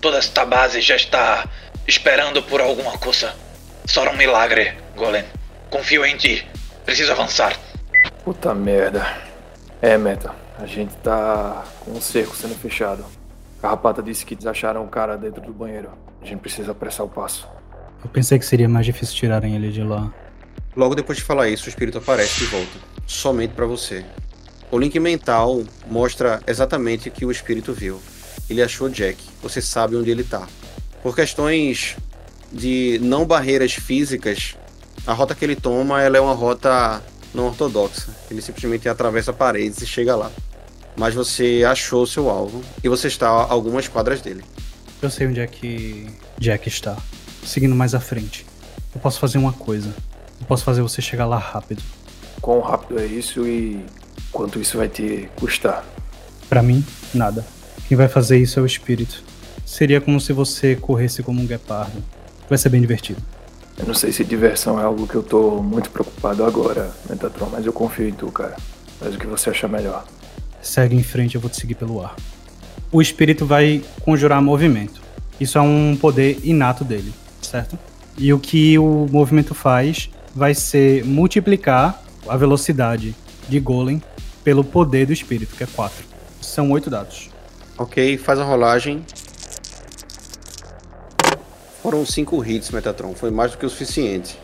Toda 0.00 0.18
esta 0.18 0.44
base 0.44 0.80
já 0.80 0.96
está 0.96 1.48
esperando 1.86 2.42
por 2.42 2.60
alguma 2.60 2.98
coisa. 2.98 3.34
Só 3.86 4.08
um 4.08 4.16
milagre, 4.16 4.74
Golem. 4.96 5.24
Confio 5.70 6.04
em 6.04 6.16
ti. 6.16 6.46
Preciso 6.84 7.12
avançar. 7.12 7.56
Puta 8.24 8.54
merda. 8.54 9.06
É, 9.80 9.96
Meta. 9.96 10.34
A 10.58 10.66
gente 10.66 10.94
tá 10.96 11.64
com 11.80 11.92
um 11.92 12.00
cerco 12.00 12.34
sendo 12.36 12.54
fechado. 12.54 13.04
Carrapata 13.60 14.02
disse 14.02 14.24
que 14.24 14.34
desacharam 14.34 14.84
o 14.84 14.88
cara 14.88 15.16
dentro 15.16 15.40
do 15.40 15.52
banheiro. 15.52 15.90
A 16.22 16.26
gente 16.26 16.40
precisa 16.40 16.72
apressar 16.72 17.04
o 17.04 17.08
passo. 17.08 17.48
Eu 18.02 18.10
pensei 18.10 18.38
que 18.38 18.44
seria 18.44 18.68
mais 18.68 18.86
difícil 18.86 19.14
tirarem 19.14 19.54
ele 19.54 19.70
de 19.70 19.82
lá. 19.82 20.12
Logo 20.76 20.94
depois 20.94 21.18
de 21.18 21.24
falar 21.24 21.48
isso, 21.48 21.66
o 21.66 21.68
espírito 21.68 21.98
aparece 21.98 22.40
de 22.40 22.46
volta, 22.46 22.78
somente 23.06 23.54
para 23.54 23.66
você. 23.66 24.04
O 24.70 24.78
link 24.78 24.98
mental 24.98 25.62
mostra 25.88 26.42
exatamente 26.46 27.08
o 27.08 27.12
que 27.12 27.24
o 27.24 27.30
espírito 27.30 27.72
viu. 27.72 28.00
Ele 28.50 28.60
achou 28.60 28.88
Jack. 28.88 29.18
Você 29.42 29.62
sabe 29.62 29.96
onde 29.96 30.10
ele 30.10 30.24
tá. 30.24 30.48
Por 31.02 31.14
questões 31.14 31.96
de 32.52 32.98
não 33.02 33.24
barreiras 33.24 33.72
físicas, 33.74 34.56
a 35.06 35.12
rota 35.12 35.34
que 35.34 35.44
ele 35.44 35.54
toma 35.54 36.02
ela 36.02 36.16
é 36.16 36.20
uma 36.20 36.34
rota 36.34 37.02
não 37.32 37.46
ortodoxa. 37.46 38.08
Ele 38.30 38.42
simplesmente 38.42 38.88
atravessa 38.88 39.32
paredes 39.32 39.80
e 39.80 39.86
chega 39.86 40.16
lá. 40.16 40.30
Mas 40.96 41.14
você 41.14 41.64
achou 41.66 42.06
seu 42.06 42.28
alvo 42.28 42.62
e 42.82 42.88
você 42.88 43.08
está 43.08 43.28
a 43.28 43.52
algumas 43.52 43.86
quadras 43.86 44.20
dele. 44.20 44.44
Eu 45.00 45.10
sei 45.10 45.26
onde 45.26 45.40
é 45.40 45.46
que 45.46 46.08
Jack 46.38 46.68
está. 46.68 46.96
Seguindo 47.44 47.74
mais 47.74 47.94
à 47.94 48.00
frente. 48.00 48.46
Eu 48.94 49.00
posso 49.00 49.20
fazer 49.20 49.38
uma 49.38 49.52
coisa. 49.52 49.94
Eu 50.40 50.46
posso 50.46 50.64
fazer 50.64 50.82
você 50.82 51.00
chegar 51.00 51.26
lá 51.26 51.38
rápido. 51.38 51.82
Quão 52.40 52.60
rápido 52.60 52.98
é 52.98 53.06
isso 53.06 53.46
e 53.46 53.84
quanto 54.30 54.60
isso 54.60 54.76
vai 54.76 54.88
te 54.88 55.28
custar? 55.36 55.84
Para 56.48 56.62
mim, 56.62 56.84
nada. 57.14 57.44
Quem 57.88 57.96
vai 57.96 58.08
fazer 58.08 58.38
isso 58.38 58.58
é 58.58 58.62
o 58.62 58.66
espírito. 58.66 59.22
Seria 59.64 60.00
como 60.00 60.20
se 60.20 60.32
você 60.32 60.76
corresse 60.76 61.22
como 61.22 61.40
um 61.40 61.46
guepardo. 61.46 62.02
Vai 62.48 62.58
ser 62.58 62.68
bem 62.68 62.80
divertido. 62.80 63.20
Eu 63.76 63.86
não 63.86 63.94
sei 63.94 64.12
se 64.12 64.24
diversão 64.24 64.78
é 64.78 64.84
algo 64.84 65.06
que 65.06 65.14
eu 65.14 65.22
tô 65.22 65.62
muito 65.62 65.90
preocupado 65.90 66.44
agora, 66.44 66.92
Metatron, 67.08 67.48
mas 67.50 67.66
eu 67.66 67.72
confio 67.72 68.08
em 68.08 68.12
tu, 68.12 68.30
cara. 68.30 68.56
Faz 69.00 69.14
o 69.14 69.18
que 69.18 69.26
você 69.26 69.50
achar 69.50 69.68
melhor. 69.68 70.04
Segue 70.62 70.94
em 70.94 71.02
frente, 71.02 71.34
eu 71.34 71.40
vou 71.40 71.50
te 71.50 71.56
seguir 71.56 71.74
pelo 71.74 72.02
ar. 72.02 72.14
O 72.92 73.02
espírito 73.02 73.44
vai 73.44 73.82
conjurar 74.02 74.40
movimento. 74.40 75.02
Isso 75.40 75.58
é 75.58 75.60
um 75.60 75.96
poder 76.00 76.38
inato 76.44 76.84
dele, 76.84 77.12
certo? 77.42 77.76
E 78.16 78.32
o 78.32 78.38
que 78.38 78.78
o 78.78 79.08
movimento 79.10 79.54
faz 79.54 80.08
vai 80.34 80.54
ser 80.54 81.04
multiplicar 81.04 82.02
a 82.28 82.36
velocidade 82.36 83.14
de 83.48 83.60
Golem 83.60 84.02
pelo 84.42 84.64
poder 84.64 85.06
do 85.06 85.12
espírito, 85.12 85.54
que 85.56 85.62
é 85.62 85.66
4. 85.66 86.04
São 86.40 86.70
8 86.70 86.90
dados. 86.90 87.30
Ok, 87.78 88.18
faz 88.18 88.38
a 88.38 88.44
rolagem. 88.44 89.04
Foram 91.82 92.04
5 92.04 92.44
hits, 92.44 92.70
Metatron. 92.70 93.14
Foi 93.14 93.30
mais 93.30 93.52
do 93.52 93.58
que 93.58 93.66
o 93.66 93.70
suficiente. 93.70 94.38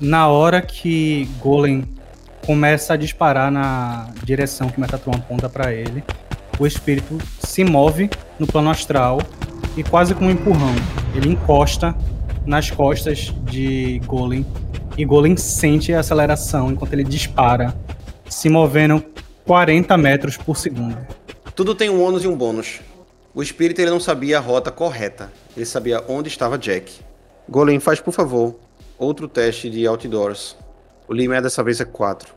Na 0.00 0.28
hora 0.28 0.62
que 0.62 1.28
Golem 1.40 1.84
começa 2.46 2.94
a 2.94 2.96
disparar 2.96 3.50
na 3.50 4.10
direção 4.22 4.68
que 4.68 4.80
Metatron 4.80 5.12
aponta 5.12 5.48
para 5.48 5.72
ele, 5.72 6.02
o 6.58 6.66
espírito 6.66 7.18
se 7.40 7.64
move 7.64 8.08
no 8.38 8.46
plano 8.46 8.70
astral 8.70 9.20
e 9.76 9.82
quase 9.82 10.14
com 10.14 10.26
um 10.26 10.30
empurrão, 10.30 10.74
ele 11.14 11.28
encosta 11.28 11.94
nas 12.46 12.70
costas 12.70 13.34
de 13.44 14.00
Golem 14.06 14.46
e 14.98 15.04
Golem 15.04 15.36
sente 15.36 15.94
a 15.94 16.00
aceleração 16.00 16.72
enquanto 16.72 16.92
ele 16.92 17.04
dispara, 17.04 17.72
se 18.28 18.48
movendo 18.48 19.00
40 19.46 19.96
metros 19.96 20.36
por 20.36 20.56
segundo. 20.56 20.98
Tudo 21.54 21.72
tem 21.72 21.88
um 21.88 22.02
ônus 22.02 22.24
e 22.24 22.28
um 22.28 22.36
bônus. 22.36 22.80
O 23.32 23.40
espírito 23.40 23.80
ele 23.80 23.92
não 23.92 24.00
sabia 24.00 24.38
a 24.38 24.40
rota 24.40 24.72
correta, 24.72 25.32
ele 25.56 25.64
sabia 25.64 26.04
onde 26.08 26.28
estava 26.28 26.58
Jack. 26.58 26.92
Golem, 27.48 27.78
faz 27.78 28.00
por 28.00 28.10
favor 28.10 28.58
outro 28.98 29.28
teste 29.28 29.70
de 29.70 29.86
outdoors. 29.86 30.56
O 31.06 31.14
limite 31.14 31.42
dessa 31.42 31.62
vez 31.62 31.80
é 31.80 31.84
4. 31.84 32.34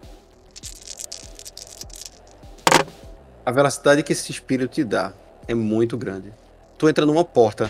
A 3.43 3.51
velocidade 3.51 4.03
que 4.03 4.13
esse 4.13 4.31
espírito 4.31 4.75
te 4.75 4.83
dá 4.83 5.13
é 5.47 5.55
muito 5.55 5.97
grande. 5.97 6.31
Tu 6.77 6.87
entra 6.87 7.07
numa 7.07 7.25
porta, 7.25 7.67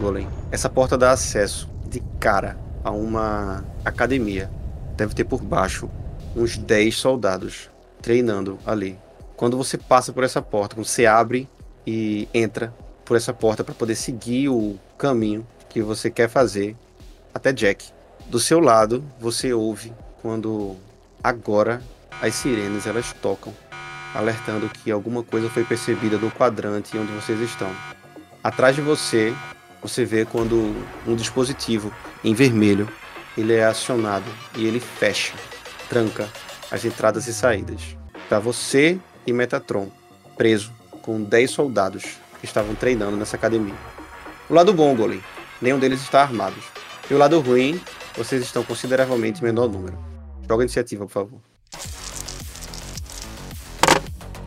Golem. 0.00 0.28
Essa 0.52 0.70
porta 0.70 0.96
dá 0.96 1.10
acesso 1.10 1.68
de 1.88 2.00
cara 2.20 2.67
a 2.82 2.90
uma 2.90 3.64
academia. 3.84 4.50
Deve 4.96 5.14
ter 5.14 5.24
por 5.24 5.42
baixo 5.42 5.88
uns 6.34 6.56
10 6.56 6.94
soldados 6.96 7.70
treinando 8.00 8.58
ali. 8.66 8.98
Quando 9.36 9.56
você 9.56 9.78
passa 9.78 10.12
por 10.12 10.24
essa 10.24 10.42
porta, 10.42 10.74
quando 10.74 10.86
você 10.86 11.06
abre 11.06 11.48
e 11.86 12.28
entra 12.34 12.74
por 13.04 13.16
essa 13.16 13.32
porta 13.32 13.64
para 13.64 13.74
poder 13.74 13.94
seguir 13.94 14.48
o 14.48 14.78
caminho 14.96 15.46
que 15.68 15.80
você 15.80 16.10
quer 16.10 16.28
fazer 16.28 16.76
até 17.32 17.52
Jack. 17.52 17.90
Do 18.26 18.38
seu 18.38 18.60
lado, 18.60 19.02
você 19.18 19.52
ouve 19.52 19.92
quando 20.20 20.76
agora 21.22 21.80
as 22.20 22.34
sirenes 22.34 22.86
elas 22.86 23.12
tocam, 23.22 23.54
alertando 24.14 24.68
que 24.68 24.90
alguma 24.90 25.22
coisa 25.22 25.48
foi 25.48 25.64
percebida 25.64 26.18
do 26.18 26.30
quadrante 26.30 26.98
onde 26.98 27.12
vocês 27.12 27.40
estão. 27.40 27.70
Atrás 28.42 28.74
de 28.74 28.82
você, 28.82 29.34
você 29.80 30.04
vê 30.04 30.24
quando 30.24 30.74
um 31.06 31.14
dispositivo 31.14 31.92
em 32.24 32.34
vermelho 32.34 32.88
ele 33.36 33.54
é 33.54 33.64
acionado 33.64 34.28
e 34.56 34.66
ele 34.66 34.80
fecha, 34.80 35.32
tranca 35.88 36.28
as 36.70 36.84
entradas 36.84 37.26
e 37.26 37.34
saídas. 37.34 37.96
Para 38.28 38.40
você 38.40 38.98
e 39.26 39.32
Metatron, 39.32 39.90
preso 40.36 40.72
com 41.02 41.22
10 41.22 41.50
soldados 41.50 42.04
que 42.40 42.44
estavam 42.46 42.74
treinando 42.74 43.16
nessa 43.16 43.36
academia. 43.36 43.74
O 44.50 44.54
lado 44.54 44.72
bom, 44.72 44.94
Golem, 44.94 45.22
nenhum 45.62 45.78
deles 45.78 46.00
está 46.00 46.22
armado. 46.22 46.56
E 47.10 47.14
o 47.14 47.18
lado 47.18 47.40
ruim, 47.40 47.80
vocês 48.16 48.42
estão 48.42 48.62
consideravelmente 48.62 49.42
menor 49.42 49.68
número. 49.68 49.98
Joga 50.48 50.62
a 50.62 50.64
iniciativa, 50.64 51.06
por 51.06 51.12
favor. 51.12 51.40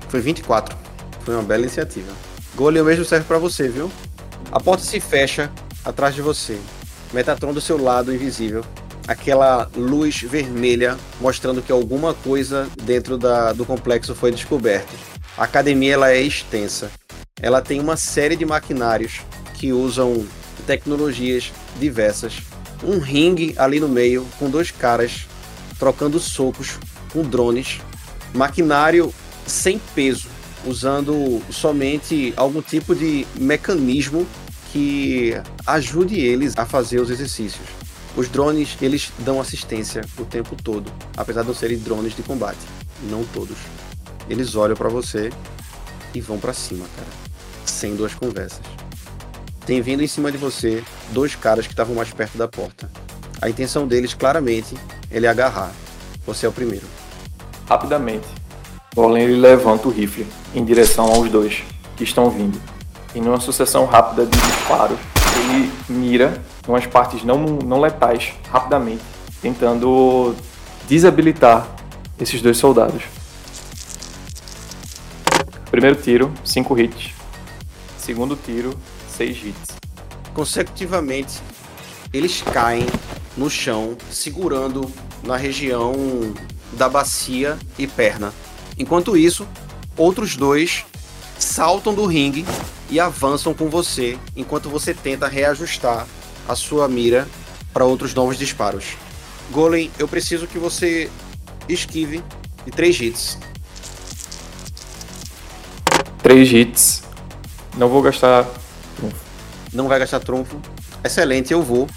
Foi 0.09 0.19
24. 0.19 0.77
Foi 1.21 1.33
uma 1.33 1.43
bela 1.43 1.63
iniciativa. 1.63 2.11
Golem, 2.55 2.81
o 2.81 2.85
mesmo 2.85 3.05
serve 3.05 3.25
para 3.25 3.37
você, 3.37 3.69
viu? 3.69 3.91
A 4.51 4.59
porta 4.59 4.83
se 4.83 4.99
fecha 4.99 5.49
atrás 5.85 6.13
de 6.13 6.21
você. 6.21 6.59
Metatron 7.13 7.53
do 7.53 7.61
seu 7.61 7.81
lado, 7.81 8.13
invisível. 8.13 8.63
Aquela 9.07 9.69
luz 9.75 10.21
vermelha 10.21 10.97
mostrando 11.19 11.61
que 11.61 11.71
alguma 11.71 12.13
coisa 12.13 12.69
dentro 12.83 13.17
da, 13.17 13.51
do 13.51 13.65
complexo 13.65 14.15
foi 14.15 14.31
descoberta. 14.31 14.93
A 15.37 15.43
academia 15.43 15.93
ela 15.93 16.11
é 16.11 16.21
extensa. 16.21 16.91
Ela 17.41 17.61
tem 17.61 17.79
uma 17.79 17.97
série 17.97 18.35
de 18.35 18.45
maquinários 18.45 19.21
que 19.55 19.73
usam 19.73 20.25
tecnologias 20.65 21.51
diversas. 21.79 22.37
Um 22.83 22.99
ringue 22.99 23.53
ali 23.57 23.79
no 23.79 23.89
meio 23.89 24.25
com 24.39 24.49
dois 24.49 24.71
caras 24.71 25.27
trocando 25.77 26.19
socos 26.19 26.77
com 27.11 27.23
drones. 27.23 27.81
Maquinário 28.33 29.13
sem 29.45 29.79
peso, 29.93 30.27
usando 30.65 31.41
somente 31.49 32.33
algum 32.37 32.61
tipo 32.61 32.95
de 32.95 33.25
mecanismo 33.35 34.25
que 34.71 35.33
ajude 35.65 36.19
eles 36.19 36.57
a 36.57 36.65
fazer 36.65 36.99
os 36.99 37.09
exercícios. 37.09 37.67
Os 38.15 38.27
drones, 38.27 38.77
eles 38.81 39.11
dão 39.19 39.39
assistência 39.39 40.01
o 40.17 40.25
tempo 40.25 40.55
todo, 40.61 40.91
apesar 41.15 41.41
de 41.41 41.47
não 41.47 41.55
serem 41.55 41.77
drones 41.77 42.15
de 42.15 42.23
combate, 42.23 42.59
não 43.09 43.23
todos. 43.25 43.57
Eles 44.29 44.55
olham 44.55 44.75
para 44.75 44.89
você 44.89 45.31
e 46.13 46.21
vão 46.21 46.37
para 46.37 46.53
cima, 46.53 46.85
cara, 46.95 47.07
sem 47.65 47.95
duas 47.95 48.13
conversas. 48.13 48.65
Tem 49.65 49.81
vindo 49.81 50.03
em 50.03 50.07
cima 50.07 50.31
de 50.31 50.37
você 50.37 50.83
dois 51.11 51.35
caras 51.35 51.67
que 51.67 51.73
estavam 51.73 51.95
mais 51.95 52.11
perto 52.11 52.37
da 52.37 52.47
porta. 52.47 52.89
A 53.41 53.49
intenção 53.49 53.87
deles, 53.87 54.13
claramente, 54.13 54.75
é 55.09 55.19
lhe 55.19 55.27
agarrar. 55.27 55.71
Você 56.25 56.45
é 56.45 56.49
o 56.49 56.51
primeiro. 56.51 56.85
Rapidamente, 57.67 58.27
ele 59.17 59.37
levanta 59.37 59.87
o 59.87 59.91
rifle 59.91 60.27
em 60.53 60.63
direção 60.65 61.05
aos 61.05 61.29
dois 61.29 61.63
que 61.95 62.03
estão 62.03 62.29
vindo. 62.29 62.59
E 63.13 63.19
numa 63.19 63.39
sucessão 63.39 63.85
rápida 63.85 64.25
de 64.25 64.37
disparos, 64.39 64.97
ele 65.35 65.71
mira 65.89 66.41
em 66.67 66.71
umas 66.71 66.85
partes 66.85 67.23
não, 67.23 67.39
não 67.39 67.79
letais 67.79 68.33
rapidamente, 68.49 69.01
tentando 69.41 70.35
desabilitar 70.87 71.67
esses 72.19 72.41
dois 72.41 72.57
soldados. 72.57 73.03
Primeiro 75.69 75.95
tiro, 75.95 76.31
5 76.43 76.79
hits. 76.79 77.11
Segundo 77.97 78.35
tiro, 78.35 78.77
6 79.17 79.37
hits. 79.45 79.77
consecutivamente 80.33 81.39
eles 82.13 82.41
caem 82.41 82.85
no 83.37 83.49
chão, 83.49 83.95
segurando 84.09 84.91
na 85.23 85.37
região 85.37 85.93
da 86.73 86.89
bacia 86.89 87.57
e 87.77 87.87
perna. 87.87 88.33
Enquanto 88.77 89.15
isso, 89.15 89.47
outros 89.95 90.35
dois 90.35 90.85
saltam 91.39 91.93
do 91.93 92.05
ringue 92.05 92.45
e 92.91 92.99
avançam 92.99 93.53
com 93.53 93.69
você, 93.69 94.19
enquanto 94.35 94.69
você 94.69 94.93
tenta 94.93 95.27
reajustar 95.27 96.05
a 96.47 96.55
sua 96.55 96.89
mira 96.89 97.25
para 97.73 97.85
outros 97.85 98.13
novos 98.13 98.37
disparos. 98.37 98.97
Golem, 99.49 99.89
eu 99.97 100.07
preciso 100.07 100.45
que 100.45 100.59
você 100.59 101.09
esquive 101.69 102.21
de 102.65 102.71
três 102.71 102.99
hits. 102.99 103.37
Três 106.21 106.51
hits. 106.51 107.03
Não 107.77 107.87
vou 107.87 108.01
gastar 108.01 108.45
trunfo. 108.97 109.15
Não 109.71 109.87
vai 109.87 109.97
gastar 109.97 110.19
trunfo. 110.19 110.59
Excelente, 111.01 111.53
eu 111.53 111.63
vou. 111.63 111.87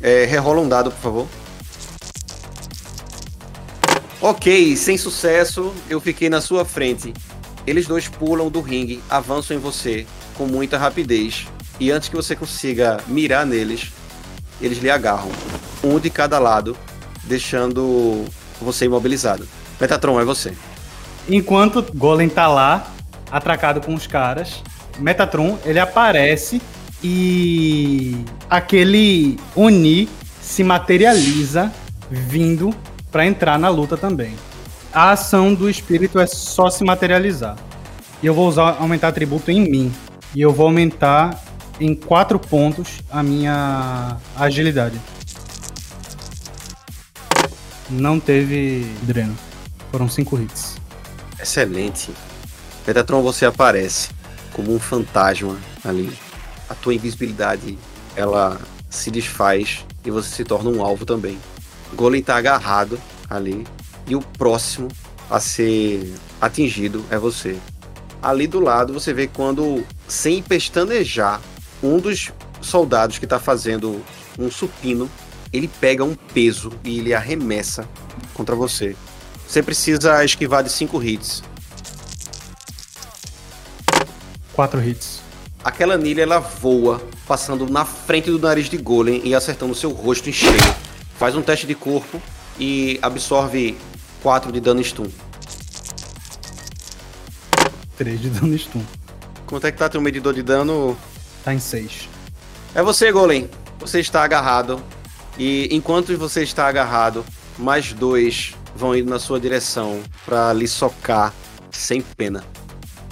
É, 0.00 0.24
rerola 0.24 0.62
um 0.62 0.68
dado, 0.68 0.90
por 0.90 1.00
favor. 1.00 1.28
Ok, 4.22 4.76
sem 4.76 4.96
sucesso, 4.96 5.74
eu 5.88 6.00
fiquei 6.00 6.30
na 6.30 6.40
sua 6.40 6.64
frente. 6.64 7.12
Eles 7.66 7.86
dois 7.86 8.08
pulam 8.08 8.48
do 8.48 8.62
ringue, 8.62 9.02
avançam 9.10 9.56
em 9.56 9.60
você 9.60 10.06
com 10.40 10.46
muita 10.46 10.78
rapidez. 10.78 11.46
E 11.78 11.90
antes 11.90 12.08
que 12.08 12.16
você 12.16 12.34
consiga 12.34 12.98
mirar 13.06 13.44
neles, 13.44 13.92
eles 14.58 14.78
lhe 14.78 14.88
agarram. 14.88 15.30
Um 15.84 16.00
de 16.00 16.08
cada 16.08 16.38
lado, 16.38 16.74
deixando 17.24 18.24
você 18.58 18.86
imobilizado. 18.86 19.46
Metatron, 19.78 20.18
é 20.18 20.24
você. 20.24 20.54
Enquanto 21.28 21.84
Golem 21.94 22.26
tá 22.26 22.48
lá, 22.48 22.90
atracado 23.30 23.82
com 23.82 23.92
os 23.92 24.06
caras, 24.06 24.62
Metatron, 24.98 25.58
ele 25.62 25.78
aparece 25.78 26.62
e 27.04 28.24
aquele 28.48 29.38
Oni 29.54 30.08
se 30.40 30.64
materializa 30.64 31.70
vindo 32.10 32.74
para 33.12 33.26
entrar 33.26 33.58
na 33.58 33.68
luta 33.68 33.94
também. 33.94 34.34
A 34.90 35.10
ação 35.10 35.52
do 35.52 35.68
espírito 35.68 36.18
é 36.18 36.26
só 36.26 36.70
se 36.70 36.82
materializar. 36.82 37.58
E 38.22 38.26
eu 38.26 38.32
vou 38.32 38.48
usar 38.48 38.76
aumentar 38.80 39.08
atributo 39.08 39.50
em 39.50 39.60
mim. 39.60 39.92
E 40.34 40.40
eu 40.40 40.52
vou 40.52 40.66
aumentar 40.66 41.42
em 41.80 41.94
4 41.94 42.38
pontos 42.38 43.00
a 43.10 43.22
minha 43.22 44.16
agilidade. 44.36 45.00
Não 47.88 48.20
teve 48.20 48.84
dreno. 49.02 49.36
Foram 49.90 50.08
5 50.08 50.38
hits. 50.40 50.76
Excelente. 51.40 52.12
Metatron, 52.86 53.22
você 53.22 53.44
aparece 53.44 54.10
como 54.52 54.74
um 54.74 54.78
fantasma 54.78 55.56
ali. 55.84 56.12
A 56.68 56.74
tua 56.74 56.94
invisibilidade, 56.94 57.76
ela 58.14 58.60
se 58.88 59.10
desfaz 59.10 59.84
e 60.04 60.10
você 60.10 60.28
se 60.28 60.44
torna 60.44 60.70
um 60.70 60.84
alvo 60.84 61.04
também. 61.04 61.38
Golem 61.94 62.22
tá 62.22 62.36
agarrado 62.36 63.00
ali 63.28 63.66
e 64.06 64.14
o 64.14 64.20
próximo 64.20 64.88
a 65.28 65.40
ser 65.40 66.14
atingido 66.40 67.04
é 67.10 67.18
você. 67.18 67.58
Ali 68.22 68.46
do 68.46 68.60
lado 68.60 68.92
você 68.92 69.12
vê 69.12 69.26
quando, 69.26 69.84
sem 70.10 70.42
pestanejar, 70.42 71.40
um 71.82 71.98
dos 71.98 72.30
soldados 72.60 73.18
que 73.18 73.24
está 73.24 73.38
fazendo 73.38 74.04
um 74.38 74.50
supino, 74.50 75.08
ele 75.52 75.68
pega 75.80 76.04
um 76.04 76.14
peso 76.14 76.72
e 76.84 76.98
ele 76.98 77.14
arremessa 77.14 77.88
contra 78.34 78.54
você. 78.54 78.96
Você 79.46 79.62
precisa 79.62 80.24
esquivar 80.24 80.62
de 80.62 80.70
5 80.70 81.02
hits. 81.02 81.42
Quatro 84.52 84.82
hits. 84.82 85.20
Aquela 85.62 85.94
anilha 85.94 86.22
ela 86.22 86.38
voa, 86.38 87.00
passando 87.26 87.68
na 87.68 87.84
frente 87.84 88.30
do 88.30 88.38
nariz 88.38 88.68
de 88.68 88.76
Golem 88.76 89.20
e 89.24 89.34
acertando 89.34 89.74
seu 89.74 89.90
rosto 89.90 90.28
em 90.28 90.32
cheio. 90.32 90.76
Faz 91.18 91.36
um 91.36 91.42
teste 91.42 91.66
de 91.66 91.74
corpo 91.74 92.20
e 92.58 92.98
absorve 93.02 93.76
4 94.22 94.50
de 94.52 94.60
dano 94.60 94.82
stun. 94.82 95.08
3 97.96 98.20
de 98.20 98.30
dano 98.30 98.58
stun. 98.58 98.99
Quanto 99.50 99.66
é 99.66 99.72
que 99.72 99.78
tá 99.78 99.88
teu 99.88 100.00
medidor 100.00 100.32
de 100.32 100.44
dano? 100.44 100.96
Tá 101.44 101.52
em 101.52 101.58
6. 101.58 102.08
É 102.72 102.84
você, 102.84 103.10
Golem. 103.10 103.50
Você 103.80 103.98
está 103.98 104.22
agarrado. 104.22 104.80
E 105.36 105.68
enquanto 105.72 106.16
você 106.16 106.44
está 106.44 106.68
agarrado, 106.68 107.24
mais 107.58 107.92
dois 107.92 108.54
vão 108.76 108.94
indo 108.94 109.10
na 109.10 109.18
sua 109.18 109.40
direção 109.40 109.98
para 110.24 110.52
lhe 110.52 110.68
socar 110.68 111.34
sem 111.68 112.00
pena. 112.00 112.44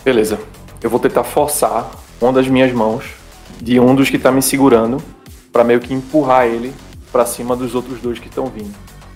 Beleza. 0.05 0.39
Eu 0.81 0.89
vou 0.89 1.01
tentar 1.01 1.25
forçar 1.25 1.91
uma 2.21 2.33
das 2.33 2.47
minhas 2.47 2.73
mãos 2.73 3.05
de 3.61 3.81
um 3.81 3.93
dos 3.93 4.09
que 4.09 4.17
tá 4.17 4.31
me 4.31 4.41
segurando 4.41 5.03
para 5.53 5.65
meio 5.65 5.81
que 5.81 5.93
empurrar 5.93 6.47
ele 6.47 6.73
para 7.11 7.27
cima 7.27 7.57
dos 7.57 7.75
outros 7.75 8.01
dois 8.01 8.21
que 8.21 8.29
estão 8.29 8.47
vindo, 8.47 8.73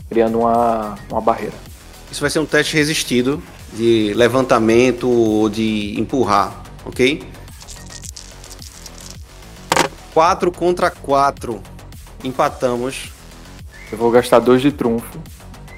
criando 0.08 0.40
uma, 0.40 0.96
uma 1.08 1.20
barreira. 1.20 1.54
Isso 2.11 2.20
vai 2.20 2.30
ser 2.30 2.40
um 2.40 2.46
teste 2.46 2.76
resistido 2.76 3.40
de 3.72 4.12
levantamento 4.14 5.08
ou 5.08 5.48
de 5.48 5.94
empurrar, 6.00 6.62
ok? 6.84 7.26
4 10.14 10.52
contra 10.52 10.90
4. 10.90 11.62
Empatamos. 12.22 13.10
Eu 13.90 13.98
vou 13.98 14.10
gastar 14.10 14.38
dois 14.38 14.62
de 14.62 14.70
trunfo 14.70 15.20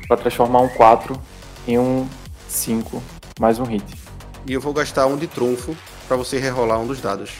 para 0.07 0.17
transformar 0.17 0.61
um 0.61 0.69
4 0.69 1.21
em 1.67 1.79
um 1.79 2.09
5 2.49 3.03
mais 3.41 3.59
um 3.59 3.65
hit. 3.65 3.85
E 4.47 4.53
eu 4.53 4.61
vou 4.61 4.73
gastar 4.73 5.07
um 5.07 5.17
de 5.17 5.27
trunfo 5.27 5.77
para 6.07 6.17
você 6.17 6.39
rerolar 6.39 6.79
um 6.79 6.87
dos 6.87 7.01
dados. 7.01 7.31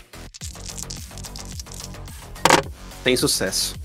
Tem 3.03 3.17
sucesso. 3.17 3.77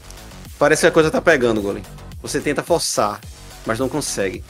Parece 0.57 0.81
que 0.81 0.87
a 0.87 0.91
coisa 0.91 1.11
tá 1.11 1.21
pegando, 1.21 1.61
Golem. 1.61 1.83
Você 2.21 2.39
tenta 2.39 2.63
forçar, 2.63 3.19
mas 3.65 3.77
não 3.77 3.89
consegue. 3.89 4.43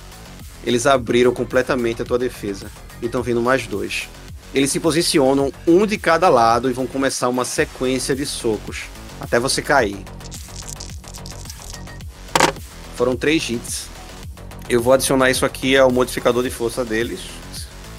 Eles 0.64 0.86
abriram 0.86 1.34
completamente 1.34 2.02
a 2.02 2.06
tua 2.06 2.20
defesa. 2.20 2.72
E 3.02 3.06
estão 3.06 3.24
vindo 3.24 3.42
mais 3.42 3.66
dois. 3.66 4.08
Eles 4.54 4.72
se 4.72 4.80
posicionam 4.80 5.52
um 5.68 5.86
de 5.86 5.98
cada 5.98 6.28
lado 6.28 6.70
e 6.70 6.74
vão 6.74 6.88
começar 6.88 7.30
uma 7.30 7.46
sequência 7.46 8.16
de 8.16 8.26
socos. 8.26 8.86
Até 9.20 9.40
você 9.40 9.62
cair. 9.62 10.04
Foram 12.96 13.16
três 13.16 13.48
hits. 13.50 13.88
Eu 14.68 14.82
vou 14.82 14.94
adicionar 14.94 15.30
isso 15.30 15.46
aqui 15.46 15.78
ao 15.78 15.92
modificador 15.92 16.44
de 16.44 16.50
força 16.50 16.84
deles. 16.84 17.22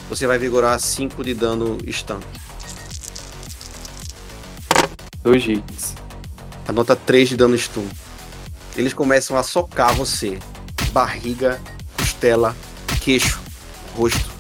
Você 0.09 0.27
vai 0.27 0.39
vigorar 0.39 0.79
5 0.79 1.23
de 1.23 1.35
dano 1.35 1.79
stun. 1.91 2.21
Dois 5.23 5.45
hits. 5.47 5.95
Anota 6.67 6.97
3 6.97 7.31
de 7.31 7.37
dano 7.37 7.57
stun. 7.57 7.87
Eles 8.77 8.93
começam 8.93 9.37
a 9.37 9.43
socar 9.43 9.95
você. 9.95 10.39
Barriga, 10.93 11.61
costela, 11.97 12.57
queixo, 13.01 13.41
rosto. 13.95 14.31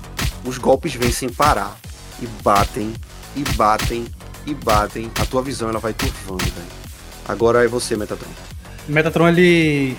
Os 0.44 0.59
golpes 0.59 0.94
vêm 0.94 1.12
sem 1.12 1.29
parar. 1.29 1.79
E 2.23 2.27
batem, 2.43 2.93
e 3.37 3.45
batem, 3.57 4.07
e 4.47 4.55
batem. 4.55 5.11
A 5.21 5.27
tua 5.27 5.43
visão 5.43 5.69
ela 5.69 5.79
vai 5.79 5.93
turvando, 5.93 6.45
velho. 6.45 6.81
Agora 7.27 7.65
é 7.65 7.69
você, 7.69 7.97
Metatron. 7.97 8.29
Metatron, 8.89 9.29
ele 9.29 9.97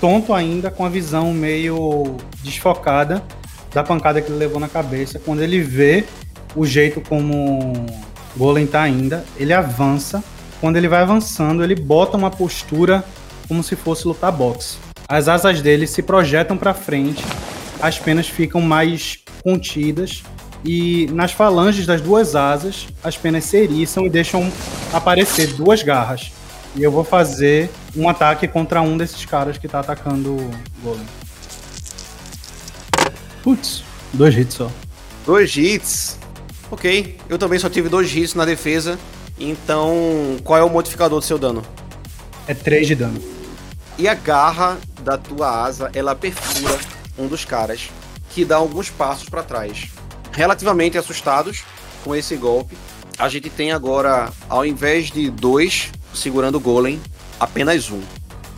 tonto 0.00 0.34
ainda, 0.34 0.70
com 0.70 0.84
a 0.84 0.88
visão 0.88 1.32
meio 1.32 2.16
desfocada 2.42 3.22
da 3.72 3.82
pancada 3.82 4.20
que 4.20 4.30
ele 4.30 4.38
levou 4.38 4.60
na 4.60 4.68
cabeça. 4.68 5.18
Quando 5.18 5.42
ele 5.42 5.60
vê 5.60 6.04
o 6.54 6.64
jeito 6.64 7.00
como 7.00 7.72
Golem 8.36 8.66
tá 8.66 8.82
ainda, 8.82 9.24
ele 9.36 9.52
avança. 9.52 10.22
Quando 10.60 10.76
ele 10.76 10.88
vai 10.88 11.02
avançando, 11.02 11.62
ele 11.62 11.74
bota 11.74 12.16
uma 12.16 12.30
postura 12.30 13.04
como 13.48 13.62
se 13.62 13.76
fosse 13.76 14.06
lutar 14.06 14.32
boxe. 14.32 14.78
As 15.08 15.28
asas 15.28 15.60
dele 15.60 15.86
se 15.86 16.02
projetam 16.02 16.56
para 16.56 16.72
frente, 16.72 17.24
as 17.80 17.98
penas 17.98 18.28
ficam 18.28 18.60
mais 18.60 19.18
contidas 19.42 20.22
e 20.64 21.06
nas 21.12 21.32
falanges 21.32 21.86
das 21.86 22.00
duas 22.00 22.34
asas 22.34 22.86
as 23.02 23.16
penas 23.16 23.44
se 23.44 23.56
eriçam 23.56 24.06
e 24.06 24.10
deixam 24.10 24.50
aparecer 24.92 25.48
duas 25.54 25.82
garras. 25.82 26.32
E 26.74 26.82
eu 26.82 26.90
vou 26.90 27.04
fazer 27.04 27.70
um 27.94 28.08
ataque 28.08 28.48
contra 28.48 28.80
um 28.80 28.96
desses 28.96 29.24
caras 29.24 29.58
que 29.58 29.68
tá 29.68 29.80
atacando 29.80 30.32
o 30.32 30.50
Golem. 30.82 31.06
Putz, 33.42 33.84
dois 34.12 34.36
hits 34.36 34.54
só. 34.54 34.70
Dois 35.26 35.54
hits. 35.56 36.18
Ok. 36.70 37.18
Eu 37.28 37.38
também 37.38 37.58
só 37.58 37.68
tive 37.68 37.88
dois 37.88 38.14
hits 38.14 38.34
na 38.34 38.44
defesa. 38.44 38.98
Então, 39.38 40.36
qual 40.44 40.58
é 40.58 40.62
o 40.62 40.70
modificador 40.70 41.20
do 41.20 41.26
seu 41.26 41.38
dano? 41.38 41.62
É 42.46 42.54
3 42.54 42.86
de 42.86 42.94
dano. 42.94 43.20
E 43.98 44.06
a 44.06 44.14
garra 44.14 44.78
da 45.02 45.16
tua 45.16 45.64
asa, 45.64 45.90
ela 45.94 46.14
perfura 46.14 46.78
um 47.18 47.26
dos 47.26 47.44
caras, 47.44 47.90
que 48.30 48.44
dá 48.44 48.56
alguns 48.56 48.90
passos 48.90 49.28
para 49.28 49.42
trás. 49.42 49.88
Relativamente 50.34 50.98
assustados 50.98 51.62
com 52.02 52.14
esse 52.14 52.36
golpe, 52.36 52.76
a 53.16 53.28
gente 53.28 53.48
tem 53.48 53.70
agora, 53.70 54.30
ao 54.48 54.66
invés 54.66 55.10
de 55.10 55.30
dois 55.30 55.92
segurando 56.12 56.56
o 56.56 56.60
golem, 56.60 57.00
apenas 57.38 57.90
um. 57.90 58.00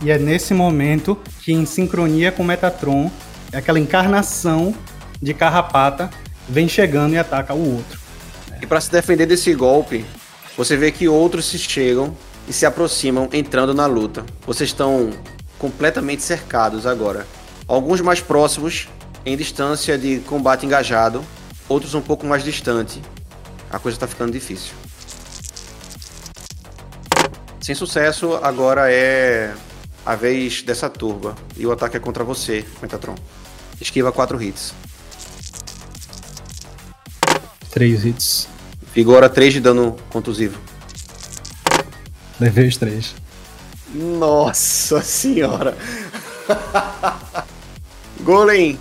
E 0.01 0.11
é 0.11 0.17
nesse 0.17 0.53
momento 0.53 1.17
que, 1.41 1.53
em 1.53 1.65
sincronia 1.65 2.31
com 2.31 2.43
Metatron, 2.43 3.11
aquela 3.53 3.79
encarnação 3.79 4.75
de 5.21 5.33
carrapata 5.33 6.09
vem 6.49 6.67
chegando 6.67 7.13
e 7.13 7.17
ataca 7.17 7.53
o 7.53 7.75
outro. 7.75 7.99
E 8.61 8.65
para 8.65 8.81
se 8.81 8.91
defender 8.91 9.25
desse 9.25 9.53
golpe, 9.53 10.05
você 10.55 10.75
vê 10.75 10.91
que 10.91 11.07
outros 11.07 11.45
se 11.45 11.59
chegam 11.59 12.15
e 12.47 12.53
se 12.53 12.65
aproximam, 12.65 13.29
entrando 13.31 13.73
na 13.73 13.85
luta. 13.85 14.25
Vocês 14.45 14.69
estão 14.69 15.11
completamente 15.59 16.23
cercados 16.23 16.87
agora. 16.87 17.27
Alguns 17.67 18.01
mais 18.01 18.19
próximos, 18.19 18.87
em 19.25 19.35
distância 19.35 19.97
de 19.97 20.19
combate 20.21 20.65
engajado, 20.65 21.23
outros 21.67 21.93
um 21.93 22.01
pouco 22.01 22.25
mais 22.25 22.43
distante. 22.43 23.01
A 23.69 23.79
coisa 23.79 23.97
tá 23.97 24.07
ficando 24.07 24.31
difícil. 24.31 24.73
Sem 27.61 27.75
sucesso, 27.75 28.35
agora 28.41 28.91
é 28.91 29.53
a 30.05 30.15
vez 30.15 30.61
dessa 30.61 30.89
turba. 30.89 31.35
E 31.57 31.65
o 31.65 31.71
ataque 31.71 31.97
é 31.97 31.99
contra 31.99 32.23
você, 32.23 32.65
Metatron. 32.81 33.15
Esquiva 33.81 34.11
4 34.11 34.41
hits. 34.41 34.73
Três 37.71 38.05
hits. 38.05 38.47
Vigora 38.93 39.29
3 39.29 39.53
de 39.53 39.59
dano 39.59 39.97
contusivo. 40.09 40.57
Levei 42.39 42.67
os 42.67 42.77
três. 42.77 43.15
Nossa 43.93 45.01
senhora! 45.01 45.75
Golem, 48.21 48.79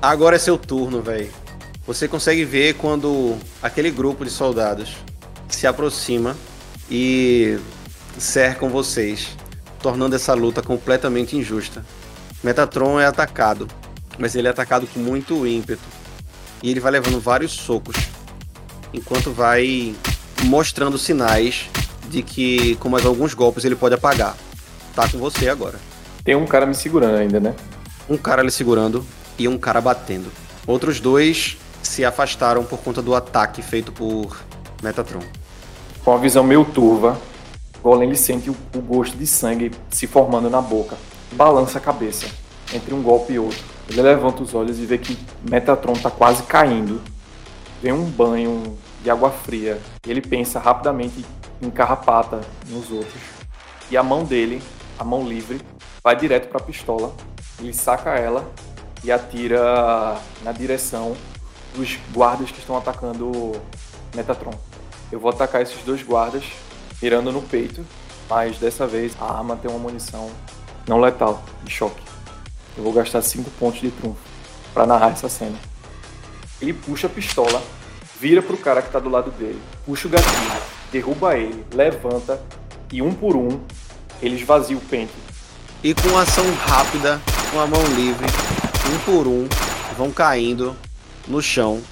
agora 0.00 0.36
é 0.36 0.38
seu 0.38 0.56
turno, 0.56 1.02
velho. 1.02 1.41
Você 1.86 2.06
consegue 2.06 2.44
ver 2.44 2.74
quando 2.74 3.36
aquele 3.60 3.90
grupo 3.90 4.24
de 4.24 4.30
soldados 4.30 4.96
se 5.48 5.66
aproxima 5.66 6.36
e 6.90 7.58
cercam 8.18 8.68
vocês, 8.68 9.36
tornando 9.80 10.14
essa 10.14 10.32
luta 10.32 10.62
completamente 10.62 11.36
injusta. 11.36 11.84
Metatron 12.42 13.00
é 13.00 13.06
atacado, 13.06 13.66
mas 14.16 14.36
ele 14.36 14.46
é 14.46 14.50
atacado 14.50 14.86
com 14.86 15.00
muito 15.00 15.46
ímpeto. 15.46 15.82
E 16.62 16.70
ele 16.70 16.78
vai 16.78 16.92
levando 16.92 17.20
vários 17.20 17.50
socos, 17.50 17.96
enquanto 18.94 19.32
vai 19.32 19.96
mostrando 20.44 20.96
sinais 20.96 21.68
de 22.08 22.22
que 22.22 22.76
com 22.76 22.88
mais 22.88 23.04
alguns 23.04 23.34
golpes 23.34 23.64
ele 23.64 23.74
pode 23.74 23.96
apagar. 23.96 24.36
Tá 24.94 25.08
com 25.08 25.18
você 25.18 25.48
agora. 25.48 25.80
Tem 26.22 26.36
um 26.36 26.46
cara 26.46 26.64
me 26.64 26.74
segurando 26.74 27.16
ainda, 27.16 27.40
né? 27.40 27.54
Um 28.08 28.16
cara 28.16 28.42
lhe 28.42 28.50
segurando 28.52 29.04
e 29.36 29.48
um 29.48 29.58
cara 29.58 29.80
batendo. 29.80 30.30
Outros 30.64 31.00
dois 31.00 31.56
se 31.92 32.06
afastaram 32.06 32.64
por 32.64 32.78
conta 32.78 33.02
do 33.02 33.14
ataque 33.14 33.60
feito 33.60 33.92
por 33.92 34.40
Metatron. 34.82 35.20
Com 36.02 36.14
a 36.14 36.16
visão 36.16 36.42
meio 36.42 36.64
turva, 36.64 37.20
Golem 37.82 38.14
sente 38.14 38.48
o, 38.48 38.56
o 38.74 38.80
gosto 38.80 39.14
de 39.14 39.26
sangue 39.26 39.70
se 39.90 40.06
formando 40.06 40.48
na 40.48 40.62
boca. 40.62 40.96
Balança 41.32 41.76
a 41.76 41.82
cabeça 41.82 42.26
entre 42.72 42.94
um 42.94 43.02
golpe 43.02 43.34
e 43.34 43.38
outro. 43.38 43.62
Ele 43.90 44.00
levanta 44.00 44.42
os 44.42 44.54
olhos 44.54 44.78
e 44.78 44.86
vê 44.86 44.96
que 44.96 45.18
Metatron 45.46 45.92
tá 45.92 46.10
quase 46.10 46.44
caindo. 46.44 46.98
Vem 47.82 47.92
um 47.92 48.06
banho 48.06 48.78
de 49.02 49.10
água 49.10 49.30
fria. 49.30 49.78
Ele 50.06 50.22
pensa 50.22 50.58
rapidamente 50.58 51.26
em 51.60 51.68
carrapata 51.68 52.40
nos 52.70 52.90
outros. 52.90 53.20
E 53.90 53.98
a 53.98 54.02
mão 54.02 54.24
dele, 54.24 54.62
a 54.98 55.04
mão 55.04 55.28
livre, 55.28 55.60
vai 56.02 56.16
direto 56.16 56.48
para 56.48 56.58
a 56.58 56.64
pistola. 56.64 57.14
Ele 57.60 57.74
saca 57.74 58.12
ela 58.12 58.50
e 59.04 59.12
atira 59.12 60.16
na 60.42 60.52
direção 60.52 61.14
dos 61.74 61.98
guardas 62.12 62.50
que 62.50 62.58
estão 62.58 62.76
atacando 62.76 63.52
Metatron. 64.14 64.54
Eu 65.10 65.20
vou 65.20 65.30
atacar 65.30 65.62
esses 65.62 65.82
dois 65.82 66.02
guardas 66.02 66.44
mirando 67.00 67.32
no 67.32 67.42
peito, 67.42 67.84
mas 68.28 68.58
dessa 68.58 68.86
vez 68.86 69.12
a 69.20 69.24
arma 69.24 69.56
tem 69.56 69.70
uma 69.70 69.78
munição 69.78 70.30
não 70.86 71.00
letal, 71.00 71.42
de 71.62 71.70
choque. 71.70 72.02
Eu 72.76 72.82
vou 72.82 72.92
gastar 72.92 73.22
5 73.22 73.50
pontos 73.52 73.80
de 73.80 73.90
trunfo 73.90 74.20
para 74.72 74.86
narrar 74.86 75.10
essa 75.10 75.28
cena. 75.28 75.56
Ele 76.60 76.72
puxa 76.72 77.06
a 77.06 77.10
pistola, 77.10 77.62
vira 78.18 78.40
pro 78.40 78.56
cara 78.56 78.80
que 78.80 78.90
tá 78.90 78.98
do 78.98 79.10
lado 79.10 79.30
dele, 79.32 79.60
puxa 79.84 80.08
o 80.08 80.10
gatilho, 80.10 80.62
derruba 80.90 81.36
ele, 81.36 81.64
levanta 81.72 82.40
e 82.90 83.02
um 83.02 83.12
por 83.12 83.36
um 83.36 83.60
ele 84.22 84.36
esvazia 84.36 84.76
o 84.76 84.80
pente. 84.80 85.12
E 85.82 85.92
com 85.94 86.16
ação 86.16 86.44
rápida, 86.54 87.20
com 87.50 87.58
a 87.58 87.66
mão 87.66 87.82
livre, 87.96 88.26
um 88.88 88.98
por 89.00 89.26
um, 89.26 89.48
vão 89.96 90.12
caindo 90.12 90.76
no 91.26 91.40
chão 91.42 91.82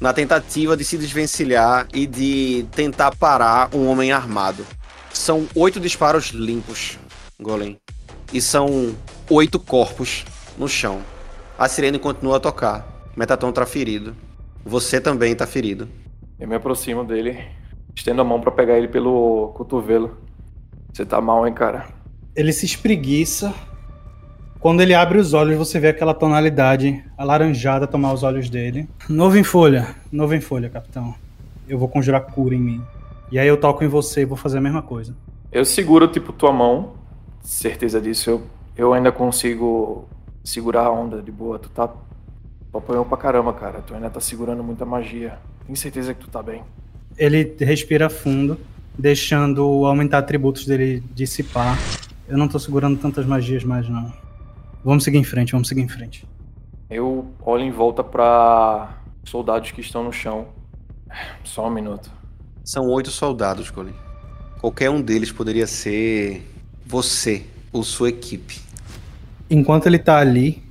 na 0.00 0.12
tentativa 0.12 0.76
de 0.76 0.84
se 0.84 0.98
desvencilhar 0.98 1.88
e 1.94 2.06
de 2.06 2.66
tentar 2.72 3.14
parar 3.16 3.74
um 3.74 3.88
homem 3.88 4.12
armado. 4.12 4.64
São 5.12 5.46
oito 5.54 5.80
disparos 5.80 6.26
limpos, 6.26 6.98
Golem. 7.40 7.78
E 8.32 8.40
são 8.40 8.94
oito 9.30 9.58
corpos 9.58 10.24
no 10.58 10.68
chão. 10.68 11.00
A 11.58 11.68
sirene 11.68 11.98
continua 11.98 12.36
a 12.36 12.40
tocar. 12.40 12.86
Metatron 13.16 13.52
tá 13.52 13.64
ferido. 13.64 14.14
Você 14.64 15.00
também 15.00 15.34
tá 15.34 15.46
ferido. 15.46 15.88
Eu 16.38 16.48
me 16.48 16.56
aproximo 16.56 17.04
dele, 17.04 17.38
estendo 17.94 18.20
a 18.20 18.24
mão 18.24 18.40
para 18.40 18.50
pegar 18.50 18.76
ele 18.76 18.88
pelo 18.88 19.52
cotovelo. 19.56 20.18
Você 20.92 21.06
tá 21.06 21.20
mal, 21.20 21.46
hein, 21.46 21.54
cara? 21.54 21.88
Ele 22.34 22.52
se 22.52 22.66
espreguiça. 22.66 23.54
Quando 24.64 24.80
ele 24.80 24.94
abre 24.94 25.18
os 25.18 25.34
olhos, 25.34 25.58
você 25.58 25.78
vê 25.78 25.88
aquela 25.88 26.14
tonalidade 26.14 27.04
alaranjada 27.18 27.86
tomar 27.86 28.14
os 28.14 28.22
olhos 28.22 28.48
dele. 28.48 28.88
Novo 29.10 29.36
em 29.36 29.44
folha, 29.44 29.94
novo 30.10 30.34
em 30.34 30.40
folha, 30.40 30.70
capitão. 30.70 31.14
Eu 31.68 31.78
vou 31.78 31.86
conjurar 31.86 32.22
cura 32.22 32.54
em 32.54 32.60
mim. 32.60 32.82
E 33.30 33.38
aí 33.38 33.46
eu 33.46 33.58
toco 33.58 33.84
em 33.84 33.88
você 33.88 34.22
e 34.22 34.24
vou 34.24 34.38
fazer 34.38 34.56
a 34.56 34.62
mesma 34.62 34.80
coisa. 34.80 35.14
Eu 35.52 35.66
seguro, 35.66 36.08
tipo, 36.08 36.32
tua 36.32 36.50
mão. 36.50 36.94
Certeza 37.42 38.00
disso. 38.00 38.30
Eu, 38.30 38.42
eu 38.74 38.94
ainda 38.94 39.12
consigo 39.12 40.08
segurar 40.42 40.86
a 40.86 40.90
onda 40.90 41.20
de 41.20 41.30
boa. 41.30 41.58
Tu 41.58 41.68
tá. 41.68 41.86
Tu 41.86 42.78
apanhou 42.78 43.04
pra 43.04 43.18
caramba, 43.18 43.52
cara. 43.52 43.82
Tu 43.82 43.94
ainda 43.94 44.08
tá 44.08 44.18
segurando 44.18 44.64
muita 44.64 44.86
magia. 44.86 45.38
Tenho 45.66 45.76
certeza 45.76 46.14
que 46.14 46.20
tu 46.20 46.30
tá 46.30 46.42
bem. 46.42 46.62
Ele 47.18 47.54
respira 47.60 48.08
fundo, 48.08 48.58
deixando 48.98 49.84
aumentar 49.84 50.16
atributos 50.20 50.64
dele 50.64 51.02
dissipar. 51.14 51.78
Eu 52.26 52.38
não 52.38 52.48
tô 52.48 52.58
segurando 52.58 52.98
tantas 52.98 53.26
magias 53.26 53.62
mais, 53.62 53.86
não. 53.90 54.23
Vamos 54.84 55.02
seguir 55.02 55.16
em 55.16 55.24
frente, 55.24 55.52
vamos 55.52 55.66
seguir 55.66 55.80
em 55.80 55.88
frente. 55.88 56.28
Eu 56.90 57.32
olho 57.40 57.64
em 57.64 57.70
volta 57.70 58.04
pra 58.04 58.98
soldados 59.24 59.70
que 59.70 59.80
estão 59.80 60.04
no 60.04 60.12
chão. 60.12 60.48
Só 61.42 61.66
um 61.66 61.70
minuto. 61.70 62.10
São 62.62 62.86
oito 62.88 63.10
soldados, 63.10 63.70
Colin. 63.70 63.94
Qualquer 64.60 64.90
um 64.90 65.00
deles 65.00 65.32
poderia 65.32 65.66
ser 65.66 66.46
você 66.84 67.46
ou 67.72 67.82
sua 67.82 68.10
equipe. 68.10 68.60
Enquanto 69.48 69.86
ele 69.86 69.98
tá 69.98 70.18
ali, 70.18 70.62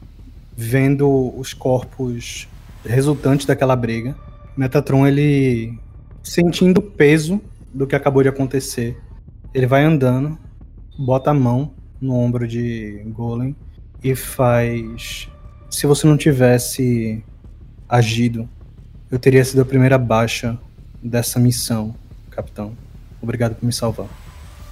vendo 0.56 1.34
os 1.36 1.56
corpos 1.56 2.48
resultantes 2.86 3.48
daquela 3.48 3.76
briga, 3.76 4.16
Metatron, 4.56 5.08
ele 5.08 5.76
sentindo 6.22 6.78
o 6.78 6.84
peso 6.84 7.42
do 7.74 7.88
que 7.88 7.96
acabou 7.96 8.22
de 8.22 8.30
acontecer, 8.30 8.96
ele 9.56 9.66
vai 9.66 9.84
andando, 9.84 10.38
bota 11.00 11.32
a 11.32 11.34
mão 11.34 11.74
no 12.00 12.14
ombro 12.14 12.48
de 12.48 13.02
Golem 13.08 13.56
e 14.04 14.16
faz. 14.16 15.30
Se 15.70 15.88
você 15.88 16.06
não 16.06 16.18
tivesse 16.18 17.24
agido, 17.88 18.48
eu 19.10 19.18
teria 19.18 19.44
sido 19.46 19.62
a 19.62 19.66
primeira 19.66 19.98
baixa 19.98 20.58
dessa 21.02 21.40
missão, 21.40 21.96
capitão. 22.30 22.76
Obrigado 23.22 23.56
por 23.56 23.66
me 23.66 23.72
salvar. 23.72 24.08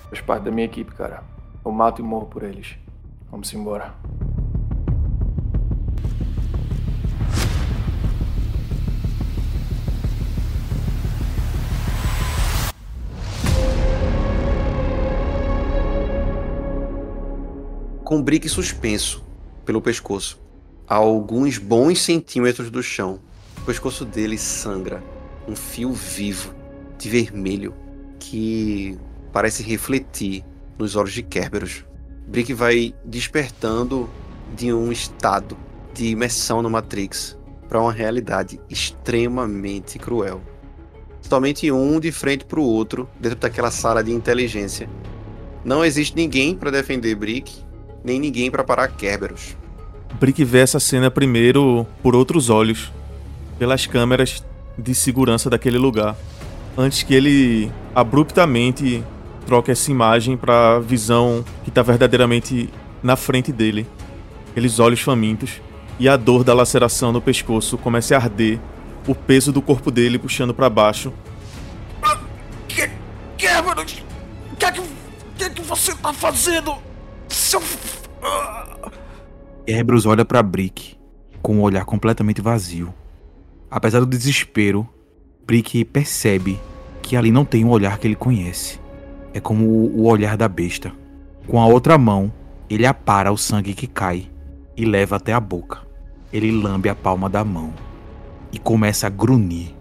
Faz 0.10 0.22
parte 0.22 0.44
da 0.44 0.52
minha 0.52 0.66
equipe, 0.66 0.92
cara. 0.94 1.24
Eu 1.64 1.72
mato 1.72 2.02
e 2.02 2.04
morro 2.04 2.26
por 2.26 2.44
eles. 2.44 2.76
Vamos 3.32 3.54
embora. 3.54 3.94
Com 18.12 18.22
Brick 18.22 18.50
suspenso 18.50 19.24
pelo 19.64 19.82
pescoço, 19.82 20.38
a 20.86 20.96
alguns 20.96 21.58
bons 21.58 22.02
centímetros 22.02 22.70
do 22.70 22.84
chão, 22.84 23.22
o 23.58 23.62
pescoço 23.62 24.04
dele 24.04 24.38
sangra. 24.38 25.02
Um 25.48 25.56
fio 25.56 25.94
vivo 25.94 26.54
de 26.98 27.10
vermelho 27.10 27.74
que 28.20 29.00
parece 29.32 29.64
refletir 29.64 30.44
nos 30.78 30.98
olhos 30.98 31.14
de 31.14 31.24
Kerberos. 31.24 31.86
Brick 32.28 32.54
vai 32.54 32.94
despertando 33.06 34.10
de 34.58 34.74
um 34.74 34.92
estado 34.92 35.58
de 35.94 36.08
imersão 36.08 36.62
no 36.62 36.70
Matrix 36.70 37.38
para 37.70 37.80
uma 37.80 37.94
realidade 37.94 38.60
extremamente 38.70 39.98
cruel. 39.98 40.42
Somente 41.22 41.72
um 41.72 41.98
de 41.98 42.12
frente 42.12 42.44
para 42.44 42.60
o 42.60 42.66
outro 42.66 43.10
dentro 43.22 43.40
daquela 43.40 43.72
sala 43.72 44.04
de 44.04 44.12
inteligência. 44.12 44.90
Não 45.64 45.86
existe 45.86 46.14
ninguém 46.14 46.54
para 46.54 46.72
defender 46.72 47.16
Brick, 47.16 47.71
nem 48.04 48.20
ninguém 48.20 48.50
para 48.50 48.64
parar 48.64 48.88
Kerberos. 48.88 49.56
Brick 50.20 50.44
vê 50.44 50.60
essa 50.60 50.80
cena 50.80 51.10
primeiro 51.10 51.86
por 52.02 52.16
outros 52.16 52.50
olhos, 52.50 52.92
pelas 53.58 53.86
câmeras 53.86 54.44
de 54.78 54.94
segurança 54.94 55.50
daquele 55.50 55.78
lugar, 55.78 56.16
antes 56.78 57.04
que 57.04 57.14
ele 57.14 57.72
abruptamente 57.94 59.04
troque 59.46 59.72
essa 59.72 59.92
imagem 59.92 60.38
para 60.38 60.76
a 60.76 60.80
visão 60.80 61.44
que 61.64 61.70
está 61.70 61.82
verdadeiramente 61.82 62.70
na 63.02 63.16
frente 63.16 63.52
dele. 63.52 63.88
Aqueles 64.52 64.80
olhos 64.80 65.02
famintos 65.02 65.62
e 66.00 66.10
a 66.10 66.18
dor 66.18 66.44
da 66.44 66.54
laceração 66.54 67.12
no 67.12 67.22
pescoço 67.22 67.78
começa 67.78 68.16
a 68.16 68.20
arder, 68.20 68.60
o 69.08 69.16
peso 69.16 69.52
do 69.52 69.62
corpo 69.62 69.90
dele 69.90 70.20
puxando 70.20 70.54
para 70.54 70.70
baixo. 70.70 71.12
Kerberos, 73.38 74.04
o 74.52 74.56
que 74.56 74.66
é 75.44 75.50
que 75.50 75.62
você 75.62 75.96
tá 75.96 76.14
fazendo? 76.14 76.91
Seu. 77.32 77.62
Kerberos 79.66 80.06
olha 80.06 80.26
para 80.26 80.44
Brick 80.44 80.98
com 81.42 81.56
um 81.56 81.62
olhar 81.62 81.86
completamente 81.86 82.42
vazio. 82.42 82.94
Apesar 83.70 84.02
do 84.02 84.06
desespero, 84.06 84.88
Brick 85.48 85.86
percebe 85.86 86.60
que 87.02 87.16
ali 87.16 87.32
não 87.32 87.46
tem 87.46 87.64
um 87.64 87.70
olhar 87.70 87.98
que 87.98 88.06
ele 88.06 88.16
conhece. 88.16 88.80
É 89.34 89.40
como 89.40 89.66
o 89.66 90.04
olhar 90.08 90.36
da 90.36 90.48
besta. 90.50 90.92
Com 91.48 91.60
a 91.60 91.66
outra 91.66 91.98
mão, 91.98 92.32
ele 92.70 92.86
apara 92.86 93.32
o 93.32 93.38
sangue 93.38 93.74
que 93.74 93.88
cai 93.88 94.30
e 94.76 94.84
leva 94.84 95.16
até 95.16 95.32
a 95.32 95.40
boca. 95.40 95.80
Ele 96.34 96.52
lambe 96.52 96.90
a 96.90 96.96
palma 96.96 97.30
da 97.30 97.46
mão 97.46 97.74
e 98.52 98.60
começa 98.60 99.08
a 99.08 99.10
grunhir. 99.10 99.74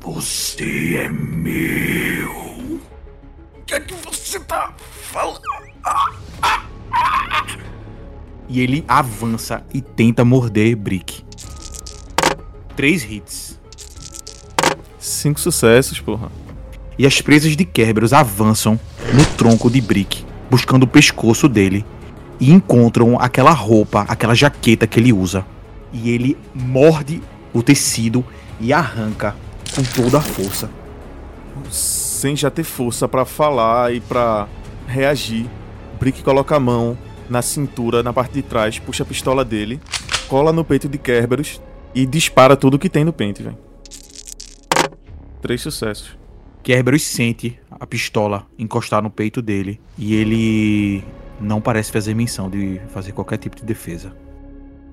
Você 0.00 0.96
é 0.96 1.08
meu. 1.08 2.30
O 2.30 3.62
que 3.66 3.74
é 3.74 3.80
que 3.80 3.94
você 3.94 4.38
tá 4.40 4.74
falando? 4.78 5.40
E 8.48 8.60
ele 8.60 8.84
avança 8.88 9.62
e 9.74 9.80
tenta 9.80 10.24
morder 10.24 10.74
Brick. 10.76 11.22
Três 12.74 13.04
hits. 13.04 13.60
Cinco 14.98 15.38
sucessos, 15.38 16.00
porra. 16.00 16.30
E 16.98 17.06
as 17.06 17.20
presas 17.20 17.56
de 17.56 17.64
Kerberos 17.64 18.12
avançam 18.12 18.80
no 19.12 19.24
tronco 19.36 19.70
de 19.70 19.80
Brick, 19.80 20.24
buscando 20.50 20.84
o 20.84 20.88
pescoço 20.88 21.48
dele. 21.48 21.84
E 22.40 22.50
encontram 22.50 23.20
aquela 23.20 23.52
roupa, 23.52 24.06
aquela 24.08 24.34
jaqueta 24.34 24.86
que 24.86 24.98
ele 24.98 25.12
usa. 25.12 25.44
E 25.92 26.10
ele 26.10 26.36
morde 26.54 27.22
o 27.52 27.62
tecido 27.62 28.24
e 28.60 28.72
arranca 28.72 29.36
com 29.74 29.82
toda 29.82 30.18
a 30.18 30.22
força. 30.22 30.70
Sem 31.70 32.34
já 32.34 32.50
ter 32.50 32.64
força 32.64 33.06
pra 33.08 33.24
falar 33.24 33.94
e 33.94 34.00
pra 34.00 34.48
reagir, 34.86 35.46
Brick 35.98 36.22
coloca 36.22 36.56
a 36.56 36.60
mão 36.60 36.96
na 37.28 37.42
cintura, 37.42 38.02
na 38.02 38.12
parte 38.12 38.32
de 38.32 38.42
trás, 38.42 38.78
puxa 38.78 39.02
a 39.02 39.06
pistola 39.06 39.44
dele, 39.44 39.80
cola 40.28 40.52
no 40.52 40.64
peito 40.64 40.88
de 40.88 40.98
Kerberos 40.98 41.60
e 41.94 42.06
dispara 42.06 42.56
tudo 42.56 42.78
que 42.78 42.88
tem 42.88 43.04
no 43.04 43.12
pente, 43.12 43.42
velho. 43.42 43.58
Três 45.40 45.60
sucessos. 45.60 46.16
Kerberos 46.62 47.02
sente 47.02 47.58
a 47.70 47.86
pistola 47.86 48.46
encostar 48.58 49.02
no 49.02 49.10
peito 49.10 49.40
dele 49.40 49.80
e 49.96 50.14
ele 50.14 51.04
não 51.40 51.60
parece 51.60 51.92
fazer 51.92 52.14
menção 52.14 52.50
de 52.50 52.80
fazer 52.92 53.12
qualquer 53.12 53.38
tipo 53.38 53.56
de 53.56 53.64
defesa. 53.64 54.12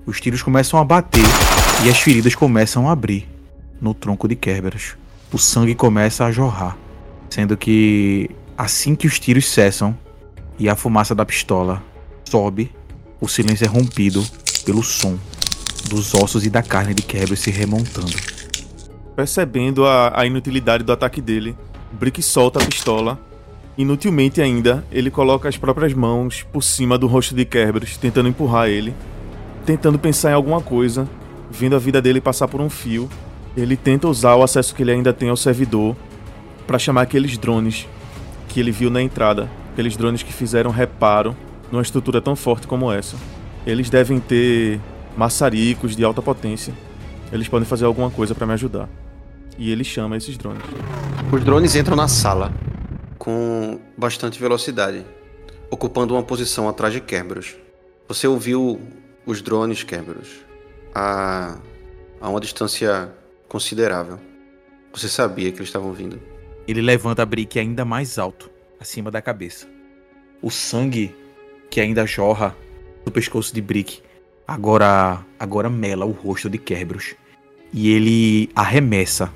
Os 0.06 0.20
tiros 0.20 0.42
começam 0.42 0.78
a 0.78 0.84
bater 0.84 1.24
e 1.84 1.90
as 1.90 1.98
feridas 1.98 2.34
começam 2.34 2.88
a 2.88 2.92
abrir 2.92 3.28
no 3.80 3.92
tronco 3.92 4.28
de 4.28 4.36
Kerberos. 4.36 4.96
O 5.32 5.38
sangue 5.38 5.74
começa 5.74 6.24
a 6.24 6.30
jorrar, 6.30 6.78
sendo 7.28 7.56
que 7.56 8.30
assim 8.56 8.94
que 8.94 9.06
os 9.06 9.18
tiros 9.18 9.50
cessam 9.50 9.96
e 10.58 10.68
a 10.68 10.76
fumaça 10.76 11.14
da 11.14 11.24
pistola 11.24 11.82
sobe, 12.28 12.72
o 13.20 13.28
silêncio 13.28 13.64
é 13.64 13.68
rompido 13.68 14.24
pelo 14.64 14.82
som 14.82 15.16
dos 15.88 16.14
ossos 16.14 16.44
e 16.44 16.50
da 16.50 16.62
carne 16.62 16.92
de 16.92 17.02
Kerberos 17.02 17.38
se 17.38 17.50
remontando. 17.50 18.12
Percebendo 19.14 19.86
a, 19.86 20.12
a 20.20 20.26
inutilidade 20.26 20.84
do 20.84 20.92
ataque 20.92 21.20
dele, 21.20 21.56
Brick 21.92 22.20
solta 22.22 22.62
a 22.62 22.66
pistola. 22.66 23.18
Inutilmente 23.78 24.40
ainda, 24.40 24.84
ele 24.90 25.10
coloca 25.10 25.48
as 25.48 25.56
próprias 25.56 25.94
mãos 25.94 26.44
por 26.52 26.62
cima 26.62 26.98
do 26.98 27.06
rosto 27.06 27.34
de 27.34 27.44
Kerberos, 27.44 27.96
tentando 27.96 28.28
empurrar 28.28 28.68
ele, 28.68 28.94
tentando 29.64 29.98
pensar 29.98 30.30
em 30.30 30.34
alguma 30.34 30.60
coisa, 30.60 31.08
vendo 31.50 31.76
a 31.76 31.78
vida 31.78 32.02
dele 32.02 32.20
passar 32.20 32.48
por 32.48 32.60
um 32.60 32.68
fio. 32.68 33.08
Ele 33.56 33.76
tenta 33.76 34.08
usar 34.08 34.34
o 34.34 34.42
acesso 34.42 34.74
que 34.74 34.82
ele 34.82 34.92
ainda 34.92 35.12
tem 35.12 35.28
ao 35.28 35.36
servidor 35.36 35.96
para 36.66 36.78
chamar 36.78 37.02
aqueles 37.02 37.38
drones 37.38 37.86
que 38.48 38.60
ele 38.60 38.70
viu 38.70 38.90
na 38.90 39.00
entrada, 39.00 39.48
aqueles 39.72 39.96
drones 39.96 40.22
que 40.22 40.32
fizeram 40.32 40.70
reparo 40.70 41.36
numa 41.70 41.82
estrutura 41.82 42.20
tão 42.20 42.36
forte 42.36 42.66
como 42.66 42.90
essa. 42.92 43.16
Eles 43.66 43.90
devem 43.90 44.20
ter 44.20 44.80
maçaricos 45.16 45.96
de 45.96 46.04
alta 46.04 46.22
potência. 46.22 46.72
Eles 47.32 47.48
podem 47.48 47.66
fazer 47.66 47.84
alguma 47.84 48.10
coisa 48.10 48.34
para 48.34 48.46
me 48.46 48.52
ajudar. 48.52 48.88
E 49.58 49.70
ele 49.70 49.82
chama 49.82 50.16
esses 50.16 50.36
drones. 50.36 50.62
Os 51.32 51.42
drones 51.44 51.74
entram 51.74 51.96
na 51.96 52.08
sala 52.08 52.52
com 53.18 53.80
bastante 53.96 54.38
velocidade, 54.38 55.04
ocupando 55.70 56.14
uma 56.14 56.22
posição 56.22 56.68
atrás 56.68 56.92
de 56.92 57.00
Kerberos. 57.00 57.56
Você 58.06 58.28
ouviu 58.28 58.80
os 59.24 59.42
drones 59.42 59.82
Kerberos 59.82 60.28
a, 60.94 61.58
a 62.20 62.28
uma 62.28 62.40
distância 62.40 63.10
considerável. 63.48 64.20
Você 64.92 65.08
sabia 65.08 65.50
que 65.50 65.58
eles 65.58 65.68
estavam 65.68 65.92
vindo. 65.92 66.20
Ele 66.68 66.80
levanta 66.80 67.22
a 67.22 67.26
Brick 67.26 67.58
ainda 67.58 67.84
mais 67.84 68.18
alto, 68.18 68.50
acima 68.78 69.10
da 69.10 69.20
cabeça. 69.20 69.66
O 70.40 70.50
sangue 70.50 71.14
que 71.70 71.80
ainda 71.80 72.06
jorra 72.06 72.56
do 73.04 73.10
pescoço 73.10 73.54
de 73.54 73.60
Brick 73.60 74.00
agora 74.46 75.24
agora 75.38 75.68
mela 75.68 76.06
o 76.06 76.12
rosto 76.12 76.48
de 76.48 76.58
Kerberos 76.58 77.14
e 77.72 77.90
ele 77.90 78.48
arremessa 78.54 79.32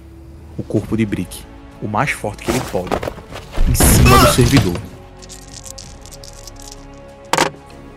o 0.56 0.62
corpo 0.62 0.96
de 0.96 1.04
Brick, 1.04 1.42
o 1.82 1.88
mais 1.88 2.10
forte 2.10 2.44
que 2.44 2.50
ele 2.50 2.60
pode, 2.70 2.90
em 3.68 3.74
cima 3.74 4.18
do 4.18 4.32
servidor. 4.32 4.80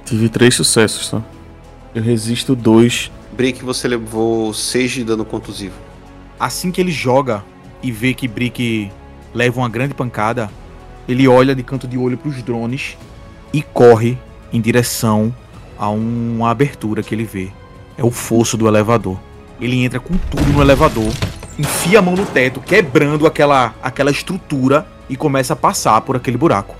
Tive 0.05 0.29
três 0.29 0.55
sucessos, 0.55 1.09
tá? 1.09 1.23
Eu 1.93 2.01
resisto 2.01 2.55
dois. 2.55 3.11
Brick, 3.31 3.63
você 3.63 3.87
levou 3.87 4.53
6 4.53 4.91
de 4.91 5.03
dano 5.03 5.25
contusivo. 5.25 5.75
Assim 6.39 6.71
que 6.71 6.81
ele 6.81 6.91
joga 6.91 7.43
e 7.81 7.91
vê 7.91 8.13
que 8.13 8.27
Brick 8.27 8.91
leva 9.33 9.59
uma 9.59 9.69
grande 9.69 9.93
pancada, 9.93 10.49
ele 11.07 11.27
olha 11.27 11.55
de 11.55 11.63
canto 11.63 11.87
de 11.87 11.97
olho 11.97 12.17
para 12.17 12.29
os 12.29 12.41
drones 12.43 12.97
e 13.53 13.61
corre 13.61 14.17
em 14.51 14.59
direção 14.59 15.33
a 15.77 15.89
uma 15.89 16.49
abertura 16.49 17.03
que 17.03 17.13
ele 17.13 17.23
vê. 17.23 17.51
É 17.97 18.03
o 18.03 18.11
fosso 18.11 18.57
do 18.57 18.67
elevador. 18.67 19.19
Ele 19.61 19.83
entra 19.83 19.99
com 19.99 20.17
tudo 20.17 20.51
no 20.51 20.61
elevador, 20.61 21.13
enfia 21.57 21.99
a 21.99 22.01
mão 22.01 22.15
no 22.15 22.25
teto, 22.25 22.59
quebrando 22.59 23.27
aquela, 23.27 23.73
aquela 23.81 24.11
estrutura 24.11 24.87
e 25.07 25.15
começa 25.15 25.53
a 25.53 25.55
passar 25.55 26.01
por 26.01 26.15
aquele 26.15 26.37
buraco. 26.37 26.75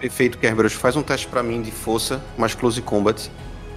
Perfeito, 0.00 0.38
Kerberos. 0.38 0.72
Faz 0.72 0.96
um 0.96 1.02
teste 1.02 1.26
pra 1.26 1.42
mim 1.42 1.60
de 1.62 1.70
força 1.70 2.22
mais 2.38 2.54
close 2.54 2.80
combat 2.80 3.30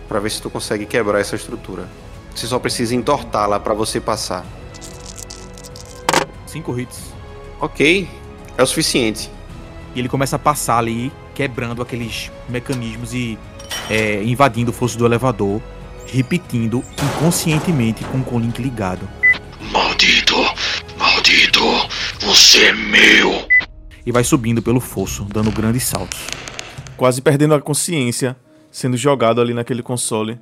pra 0.08 0.19
ver 0.19 0.29
se 0.29 0.41
tu 0.41 0.49
consegue 0.49 0.86
quebrar 0.86 1.19
essa 1.19 1.36
estrutura. 1.36 1.88
Você 2.36 2.47
só 2.47 2.60
precisa 2.60 2.95
entortá-la 2.95 3.60
pra 3.60 3.73
você 3.73 3.99
passar. 3.99 4.45
Cinco 6.45 6.79
hits. 6.79 7.13
Ok, 7.60 8.08
é 8.58 8.63
o 8.63 8.65
suficiente. 8.65 9.29
E 9.93 9.99
ele 9.99 10.10
começa 10.10 10.36
a 10.36 10.39
passar 10.39 10.77
ali, 10.77 11.12
quebrando 11.36 11.82
aqueles 11.82 12.32
mecanismos 12.50 13.13
e 13.13 13.38
é, 13.89 14.24
invadindo 14.24 14.71
o 14.71 14.74
fosso 14.74 14.98
do 14.98 15.06
elevador, 15.06 15.62
repetindo 16.08 16.84
inconscientemente 17.04 18.04
com 18.06 18.19
o 18.19 18.24
colink 18.24 18.62
ligado. 18.62 19.08
Maldito! 19.71 20.36
Maldito! 20.98 21.62
Você 22.21 22.67
é 22.67 22.74
meu! 22.74 23.45
E 24.06 24.12
vai 24.12 24.24
subindo 24.24 24.62
pelo 24.62 24.80
fosso, 24.80 25.26
dando 25.26 25.52
grandes 25.52 25.84
saltos. 25.84 26.19
Quase 26.95 27.21
perdendo 27.21 27.54
a 27.54 27.62
consciência, 27.62 28.36
sendo 28.71 28.95
jogado 28.95 29.41
ali 29.41 29.54
naquele 29.54 29.84
console. 29.84 30.39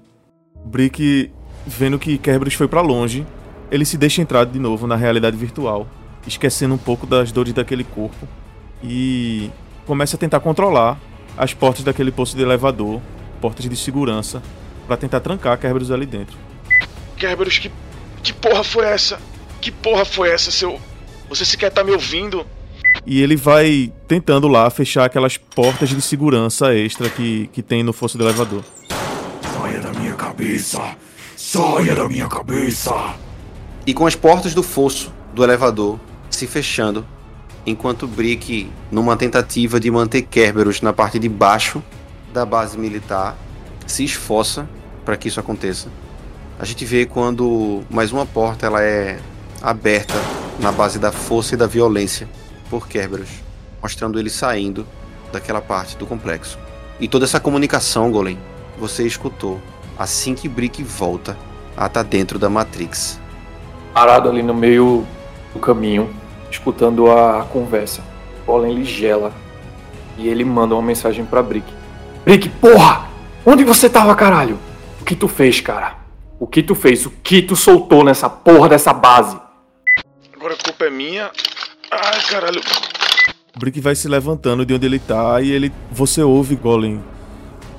Brick, 0.65 1.31
vendo 1.65 1.97
que 1.97 2.17
Kerberos 2.17 2.53
foi 2.53 2.67
pra 2.67 2.81
longe, 2.81 3.25
ele 3.71 3.85
se 3.85 3.97
deixa 3.97 4.21
entrar 4.21 4.45
de 4.45 4.59
novo 4.59 4.85
na 4.85 4.95
realidade 4.95 5.35
virtual, 5.35 5.87
esquecendo 6.27 6.75
um 6.75 6.77
pouco 6.77 7.07
das 7.07 7.31
dores 7.31 7.53
daquele 7.53 7.83
corpo. 7.83 8.27
E 8.83 9.49
começa 9.85 10.15
a 10.15 10.19
tentar 10.19 10.39
controlar 10.39 10.99
as 11.37 11.53
portas 11.53 11.83
daquele 11.83 12.11
posto 12.11 12.37
de 12.37 12.43
elevador, 12.43 13.01
portas 13.41 13.67
de 13.67 13.75
segurança, 13.75 14.41
para 14.87 14.97
tentar 14.97 15.19
trancar 15.19 15.57
Kerberos 15.57 15.91
ali 15.91 16.05
dentro. 16.05 16.37
Kerberos, 17.17 17.57
que, 17.57 17.71
que 18.21 18.33
porra 18.33 18.63
foi 18.63 18.85
essa? 18.85 19.19
Que 19.61 19.71
porra 19.71 20.05
foi 20.05 20.29
essa, 20.29 20.51
seu. 20.51 20.79
Você 21.29 21.45
sequer 21.45 21.71
tá 21.71 21.83
me 21.83 21.91
ouvindo? 21.91 22.45
E 23.05 23.21
ele 23.21 23.35
vai 23.35 23.91
tentando 24.07 24.47
lá 24.47 24.69
fechar 24.69 25.05
aquelas 25.05 25.37
portas 25.37 25.89
de 25.89 26.01
segurança 26.01 26.73
extra 26.75 27.09
que, 27.09 27.47
que 27.47 27.61
tem 27.61 27.83
no 27.83 27.91
fosso 27.91 28.17
do 28.17 28.23
elevador. 28.23 28.63
Saia 29.41 29.79
da 29.79 29.91
minha 29.99 30.13
cabeça! 30.13 30.95
Saia 31.35 31.95
da 31.95 32.07
minha 32.07 32.27
cabeça! 32.27 33.15
E 33.85 33.93
com 33.93 34.05
as 34.05 34.15
portas 34.15 34.53
do 34.53 34.63
fosso 34.63 35.11
do 35.33 35.43
elevador 35.43 35.99
se 36.29 36.47
fechando, 36.47 37.05
enquanto 37.65 38.07
Brick, 38.07 38.69
numa 38.91 39.15
tentativa 39.15 39.79
de 39.79 39.89
manter 39.89 40.23
Kerberos 40.23 40.81
na 40.81 40.93
parte 40.93 41.17
de 41.19 41.29
baixo 41.29 41.81
da 42.33 42.45
base 42.45 42.77
militar, 42.77 43.37
se 43.85 44.03
esforça 44.03 44.67
para 45.05 45.17
que 45.17 45.27
isso 45.27 45.39
aconteça. 45.39 45.89
A 46.59 46.65
gente 46.65 46.85
vê 46.85 47.05
quando 47.05 47.83
mais 47.89 48.11
uma 48.11 48.25
porta 48.25 48.65
ela 48.65 48.81
é 48.81 49.19
aberta 49.61 50.13
na 50.59 50.71
base 50.71 50.99
da 50.99 51.11
força 51.11 51.55
e 51.55 51.57
da 51.57 51.67
violência 51.67 52.27
por 52.69 52.87
Kerberos, 52.87 53.29
mostrando 53.81 54.19
ele 54.19 54.29
saindo 54.29 54.85
daquela 55.31 55.61
parte 55.61 55.97
do 55.97 56.05
complexo. 56.05 56.57
E 56.99 57.07
toda 57.07 57.25
essa 57.25 57.39
comunicação, 57.39 58.11
Golem, 58.11 58.37
você 58.79 59.05
escutou 59.05 59.59
assim 59.97 60.35
que 60.35 60.47
Brick 60.47 60.83
volta 60.83 61.37
a 61.75 61.87
estar 61.87 62.03
dentro 62.03 62.37
da 62.37 62.49
Matrix. 62.49 63.19
Parado 63.93 64.29
ali 64.29 64.43
no 64.43 64.53
meio 64.53 65.05
do 65.53 65.59
caminho, 65.59 66.09
escutando 66.53 67.11
a 67.11 67.43
conversa. 67.51 68.03
Golem 68.45 68.71
ele 68.71 68.85
gela. 68.85 69.33
E 70.17 70.27
ele 70.27 70.45
manda 70.45 70.75
uma 70.75 70.81
mensagem 70.81 71.25
pra 71.25 71.41
Brick. 71.41 71.65
Brick, 72.23 72.49
porra! 72.49 73.09
Onde 73.45 73.63
você 73.63 73.89
tava, 73.89 74.15
caralho? 74.15 74.57
O 75.01 75.05
que 75.05 75.15
tu 75.15 75.27
fez, 75.27 75.59
cara? 75.59 75.97
O 76.39 76.47
que 76.47 76.63
tu 76.63 76.75
fez? 76.75 77.05
O 77.05 77.11
que 77.23 77.41
tu 77.41 77.55
soltou 77.55 78.03
nessa 78.03 78.29
porra 78.29 78.69
dessa 78.69 78.93
base? 78.93 79.37
Agora 80.35 80.53
a 80.53 80.63
culpa 80.63 80.85
é 80.85 80.89
minha. 80.89 81.31
Ai, 81.91 82.21
caralho. 82.29 82.61
Brick 83.57 83.79
vai 83.81 83.95
se 83.95 84.07
levantando 84.07 84.65
de 84.65 84.73
onde 84.73 84.85
ele 84.85 84.99
tá 84.99 85.41
e 85.41 85.51
ele. 85.51 85.71
Você 85.91 86.21
ouve, 86.21 86.55
Golem, 86.55 87.03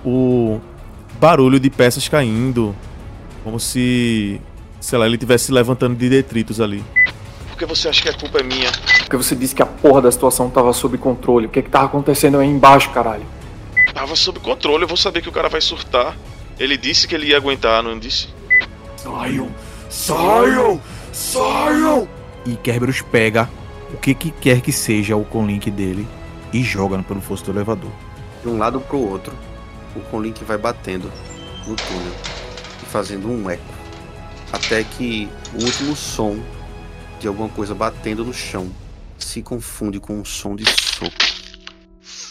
o 0.05 0.61
barulho 1.21 1.59
de 1.59 1.71
peças 1.71 2.09
caindo. 2.09 2.75
Como 3.43 3.59
se. 3.61 4.41
Sei 4.81 4.99
lá, 4.99 5.07
ele 5.07 5.17
estivesse 5.17 5.47
se 5.47 5.53
levantando 5.53 5.95
de 5.95 6.09
detritos 6.09 6.61
ali. 6.61 6.85
Por 7.55 7.59
que 7.59 7.67
você 7.67 7.89
acha 7.89 8.03
que 8.03 8.09
a 8.09 8.13
culpa 8.13 8.41
é 8.41 8.43
minha? 8.43 8.69
Porque 8.99 9.17
você 9.17 9.37
disse 9.37 9.55
que 9.55 9.63
a 9.63 9.67
porra 9.67 10.03
da 10.03 10.11
situação 10.11 10.51
tava 10.51 10.73
sob 10.73 10.99
controle. 10.99 11.47
O 11.47 11.49
que 11.49 11.63
que 11.63 11.71
tava 11.71 11.85
acontecendo 11.85 12.37
aí 12.39 12.49
embaixo, 12.49 12.91
caralho? 12.91 13.25
Tava 13.95 14.17
sob 14.17 14.41
controle, 14.41 14.83
eu 14.83 14.89
vou 14.89 14.97
saber 14.97 15.23
que 15.23 15.29
o 15.29 15.33
cara 15.33 15.49
vai 15.49 15.61
surtar. 15.61 16.17
Ele 16.59 16.77
disse 16.77 17.07
que 17.07 17.15
ele 17.15 17.29
ia 17.29 17.37
aguentar, 17.37 17.81
não 17.81 17.97
disse? 17.97 18.27
Saiam! 18.97 19.49
Saiam! 19.89 20.81
Saiam! 21.13 22.09
E 22.45 22.57
Kerberos 22.57 23.03
pega 23.03 23.49
o 23.93 23.99
que, 23.99 24.15
que 24.15 24.33
quer 24.33 24.61
que 24.61 24.73
seja 24.73 25.15
o 25.15 25.25
conlink 25.25 25.71
dele 25.71 26.09
e 26.53 26.61
joga 26.61 27.01
pelo 27.05 27.21
fosso 27.21 27.45
do 27.45 27.53
elevador. 27.53 27.93
De 28.43 28.49
um 28.49 28.59
lado 28.59 28.81
pro 28.81 28.99
outro, 28.99 29.33
o 29.95 30.01
Conlink 30.01 30.43
vai 30.43 30.59
batendo 30.59 31.09
no 31.69 31.77
túnel 31.77 32.15
e 32.83 32.87
fazendo 32.87 33.29
um 33.29 33.49
eco. 33.49 33.63
Até 34.53 34.83
que 34.83 35.29
o 35.55 35.65
último 35.65 35.95
som 35.95 36.37
de 37.25 37.29
alguma 37.29 37.49
coisa 37.49 37.75
batendo 37.75 38.23
no 38.23 38.35
chão 38.35 38.71
se 39.19 39.41
confunde 39.41 39.99
com 39.99 40.21
um 40.21 40.27
som 40.27 40.55
de 40.55 40.65
soco. 40.67 41.17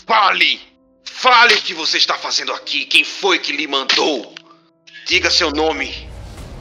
Fale! 0.05 0.61
Fale 1.03 1.55
o 1.55 1.61
que 1.63 1.73
você 1.73 1.97
está 1.97 2.13
fazendo 2.15 2.53
aqui. 2.53 2.85
Quem 2.85 3.03
foi 3.03 3.39
que 3.39 3.51
lhe 3.51 3.65
mandou? 3.65 4.35
Diga 5.07 5.31
seu 5.31 5.49
nome. 5.49 6.07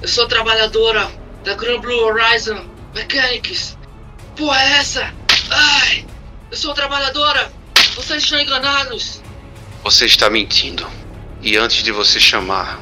Eu 0.01 0.09
sou 0.09 0.26
trabalhadora 0.26 1.12
da 1.45 1.53
Grand 1.53 1.80
Blue 1.80 2.05
Horizon 2.05 2.66
Mechanics. 2.95 3.76
Porra 4.35 4.62
é 4.62 4.72
essa? 4.78 5.14
Ai! 5.51 6.07
Eu 6.51 6.57
sou 6.57 6.72
trabalhadora! 6.72 7.53
Vocês 7.95 8.22
estão 8.22 8.41
enganados! 8.41 9.20
Você 9.85 10.07
está 10.07 10.30
mentindo. 10.30 10.91
E 11.43 11.59
antes 11.59 11.83
de 11.83 11.93
você 11.93 12.18
chamar 12.18 12.80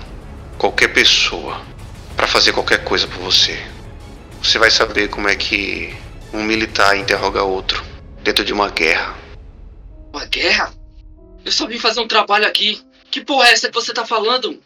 qualquer 0.57 0.92
pessoa 0.92 1.61
para 2.14 2.28
fazer 2.28 2.53
qualquer 2.53 2.84
coisa 2.84 3.09
por 3.09 3.18
você, 3.18 3.61
você 4.43 4.59
vai 4.59 4.70
saber 4.70 5.09
como 5.09 5.28
é 5.28 5.36
que 5.36 5.95
um 6.32 6.43
militar 6.43 6.97
interroga 6.97 7.43
outro 7.43 7.84
dentro 8.22 8.45
de 8.45 8.53
uma 8.53 8.70
guerra. 8.70 9.16
Uma 10.12 10.24
guerra? 10.26 10.72
Eu 11.45 11.53
só 11.53 11.66
vim 11.66 11.78
fazer 11.78 12.01
um 12.01 12.09
trabalho 12.09 12.47
aqui. 12.47 12.82
Que 13.11 13.24
porra 13.24 13.49
é 13.49 13.53
essa 13.53 13.68
que 13.68 13.74
você 13.74 13.93
tá 13.93 14.07
falando? 14.07 14.61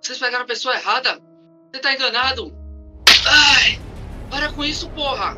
Vocês 0.00 0.18
pegaram 0.18 0.44
a 0.44 0.48
pessoa 0.48 0.74
errada? 0.74 1.20
Você 1.72 1.80
tá 1.80 1.92
enganado? 1.92 2.52
Ai! 3.26 3.80
Para 4.30 4.50
com 4.50 4.64
isso, 4.64 4.88
porra! 4.90 5.36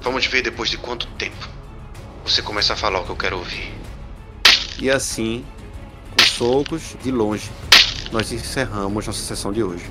Vamos 0.00 0.26
ver 0.26 0.42
depois 0.42 0.70
de 0.70 0.78
quanto 0.78 1.06
tempo 1.18 1.48
você 2.24 2.42
começa 2.42 2.74
a 2.74 2.76
falar 2.76 3.00
o 3.00 3.04
que 3.04 3.10
eu 3.10 3.16
quero 3.16 3.38
ouvir. 3.38 3.72
E 4.78 4.90
assim, 4.90 5.44
com 6.16 6.24
socos 6.24 6.94
de 7.02 7.10
longe, 7.10 7.50
nós 8.12 8.30
encerramos 8.30 9.06
nossa 9.06 9.22
sessão 9.22 9.52
de 9.52 9.62
hoje. 9.62 9.90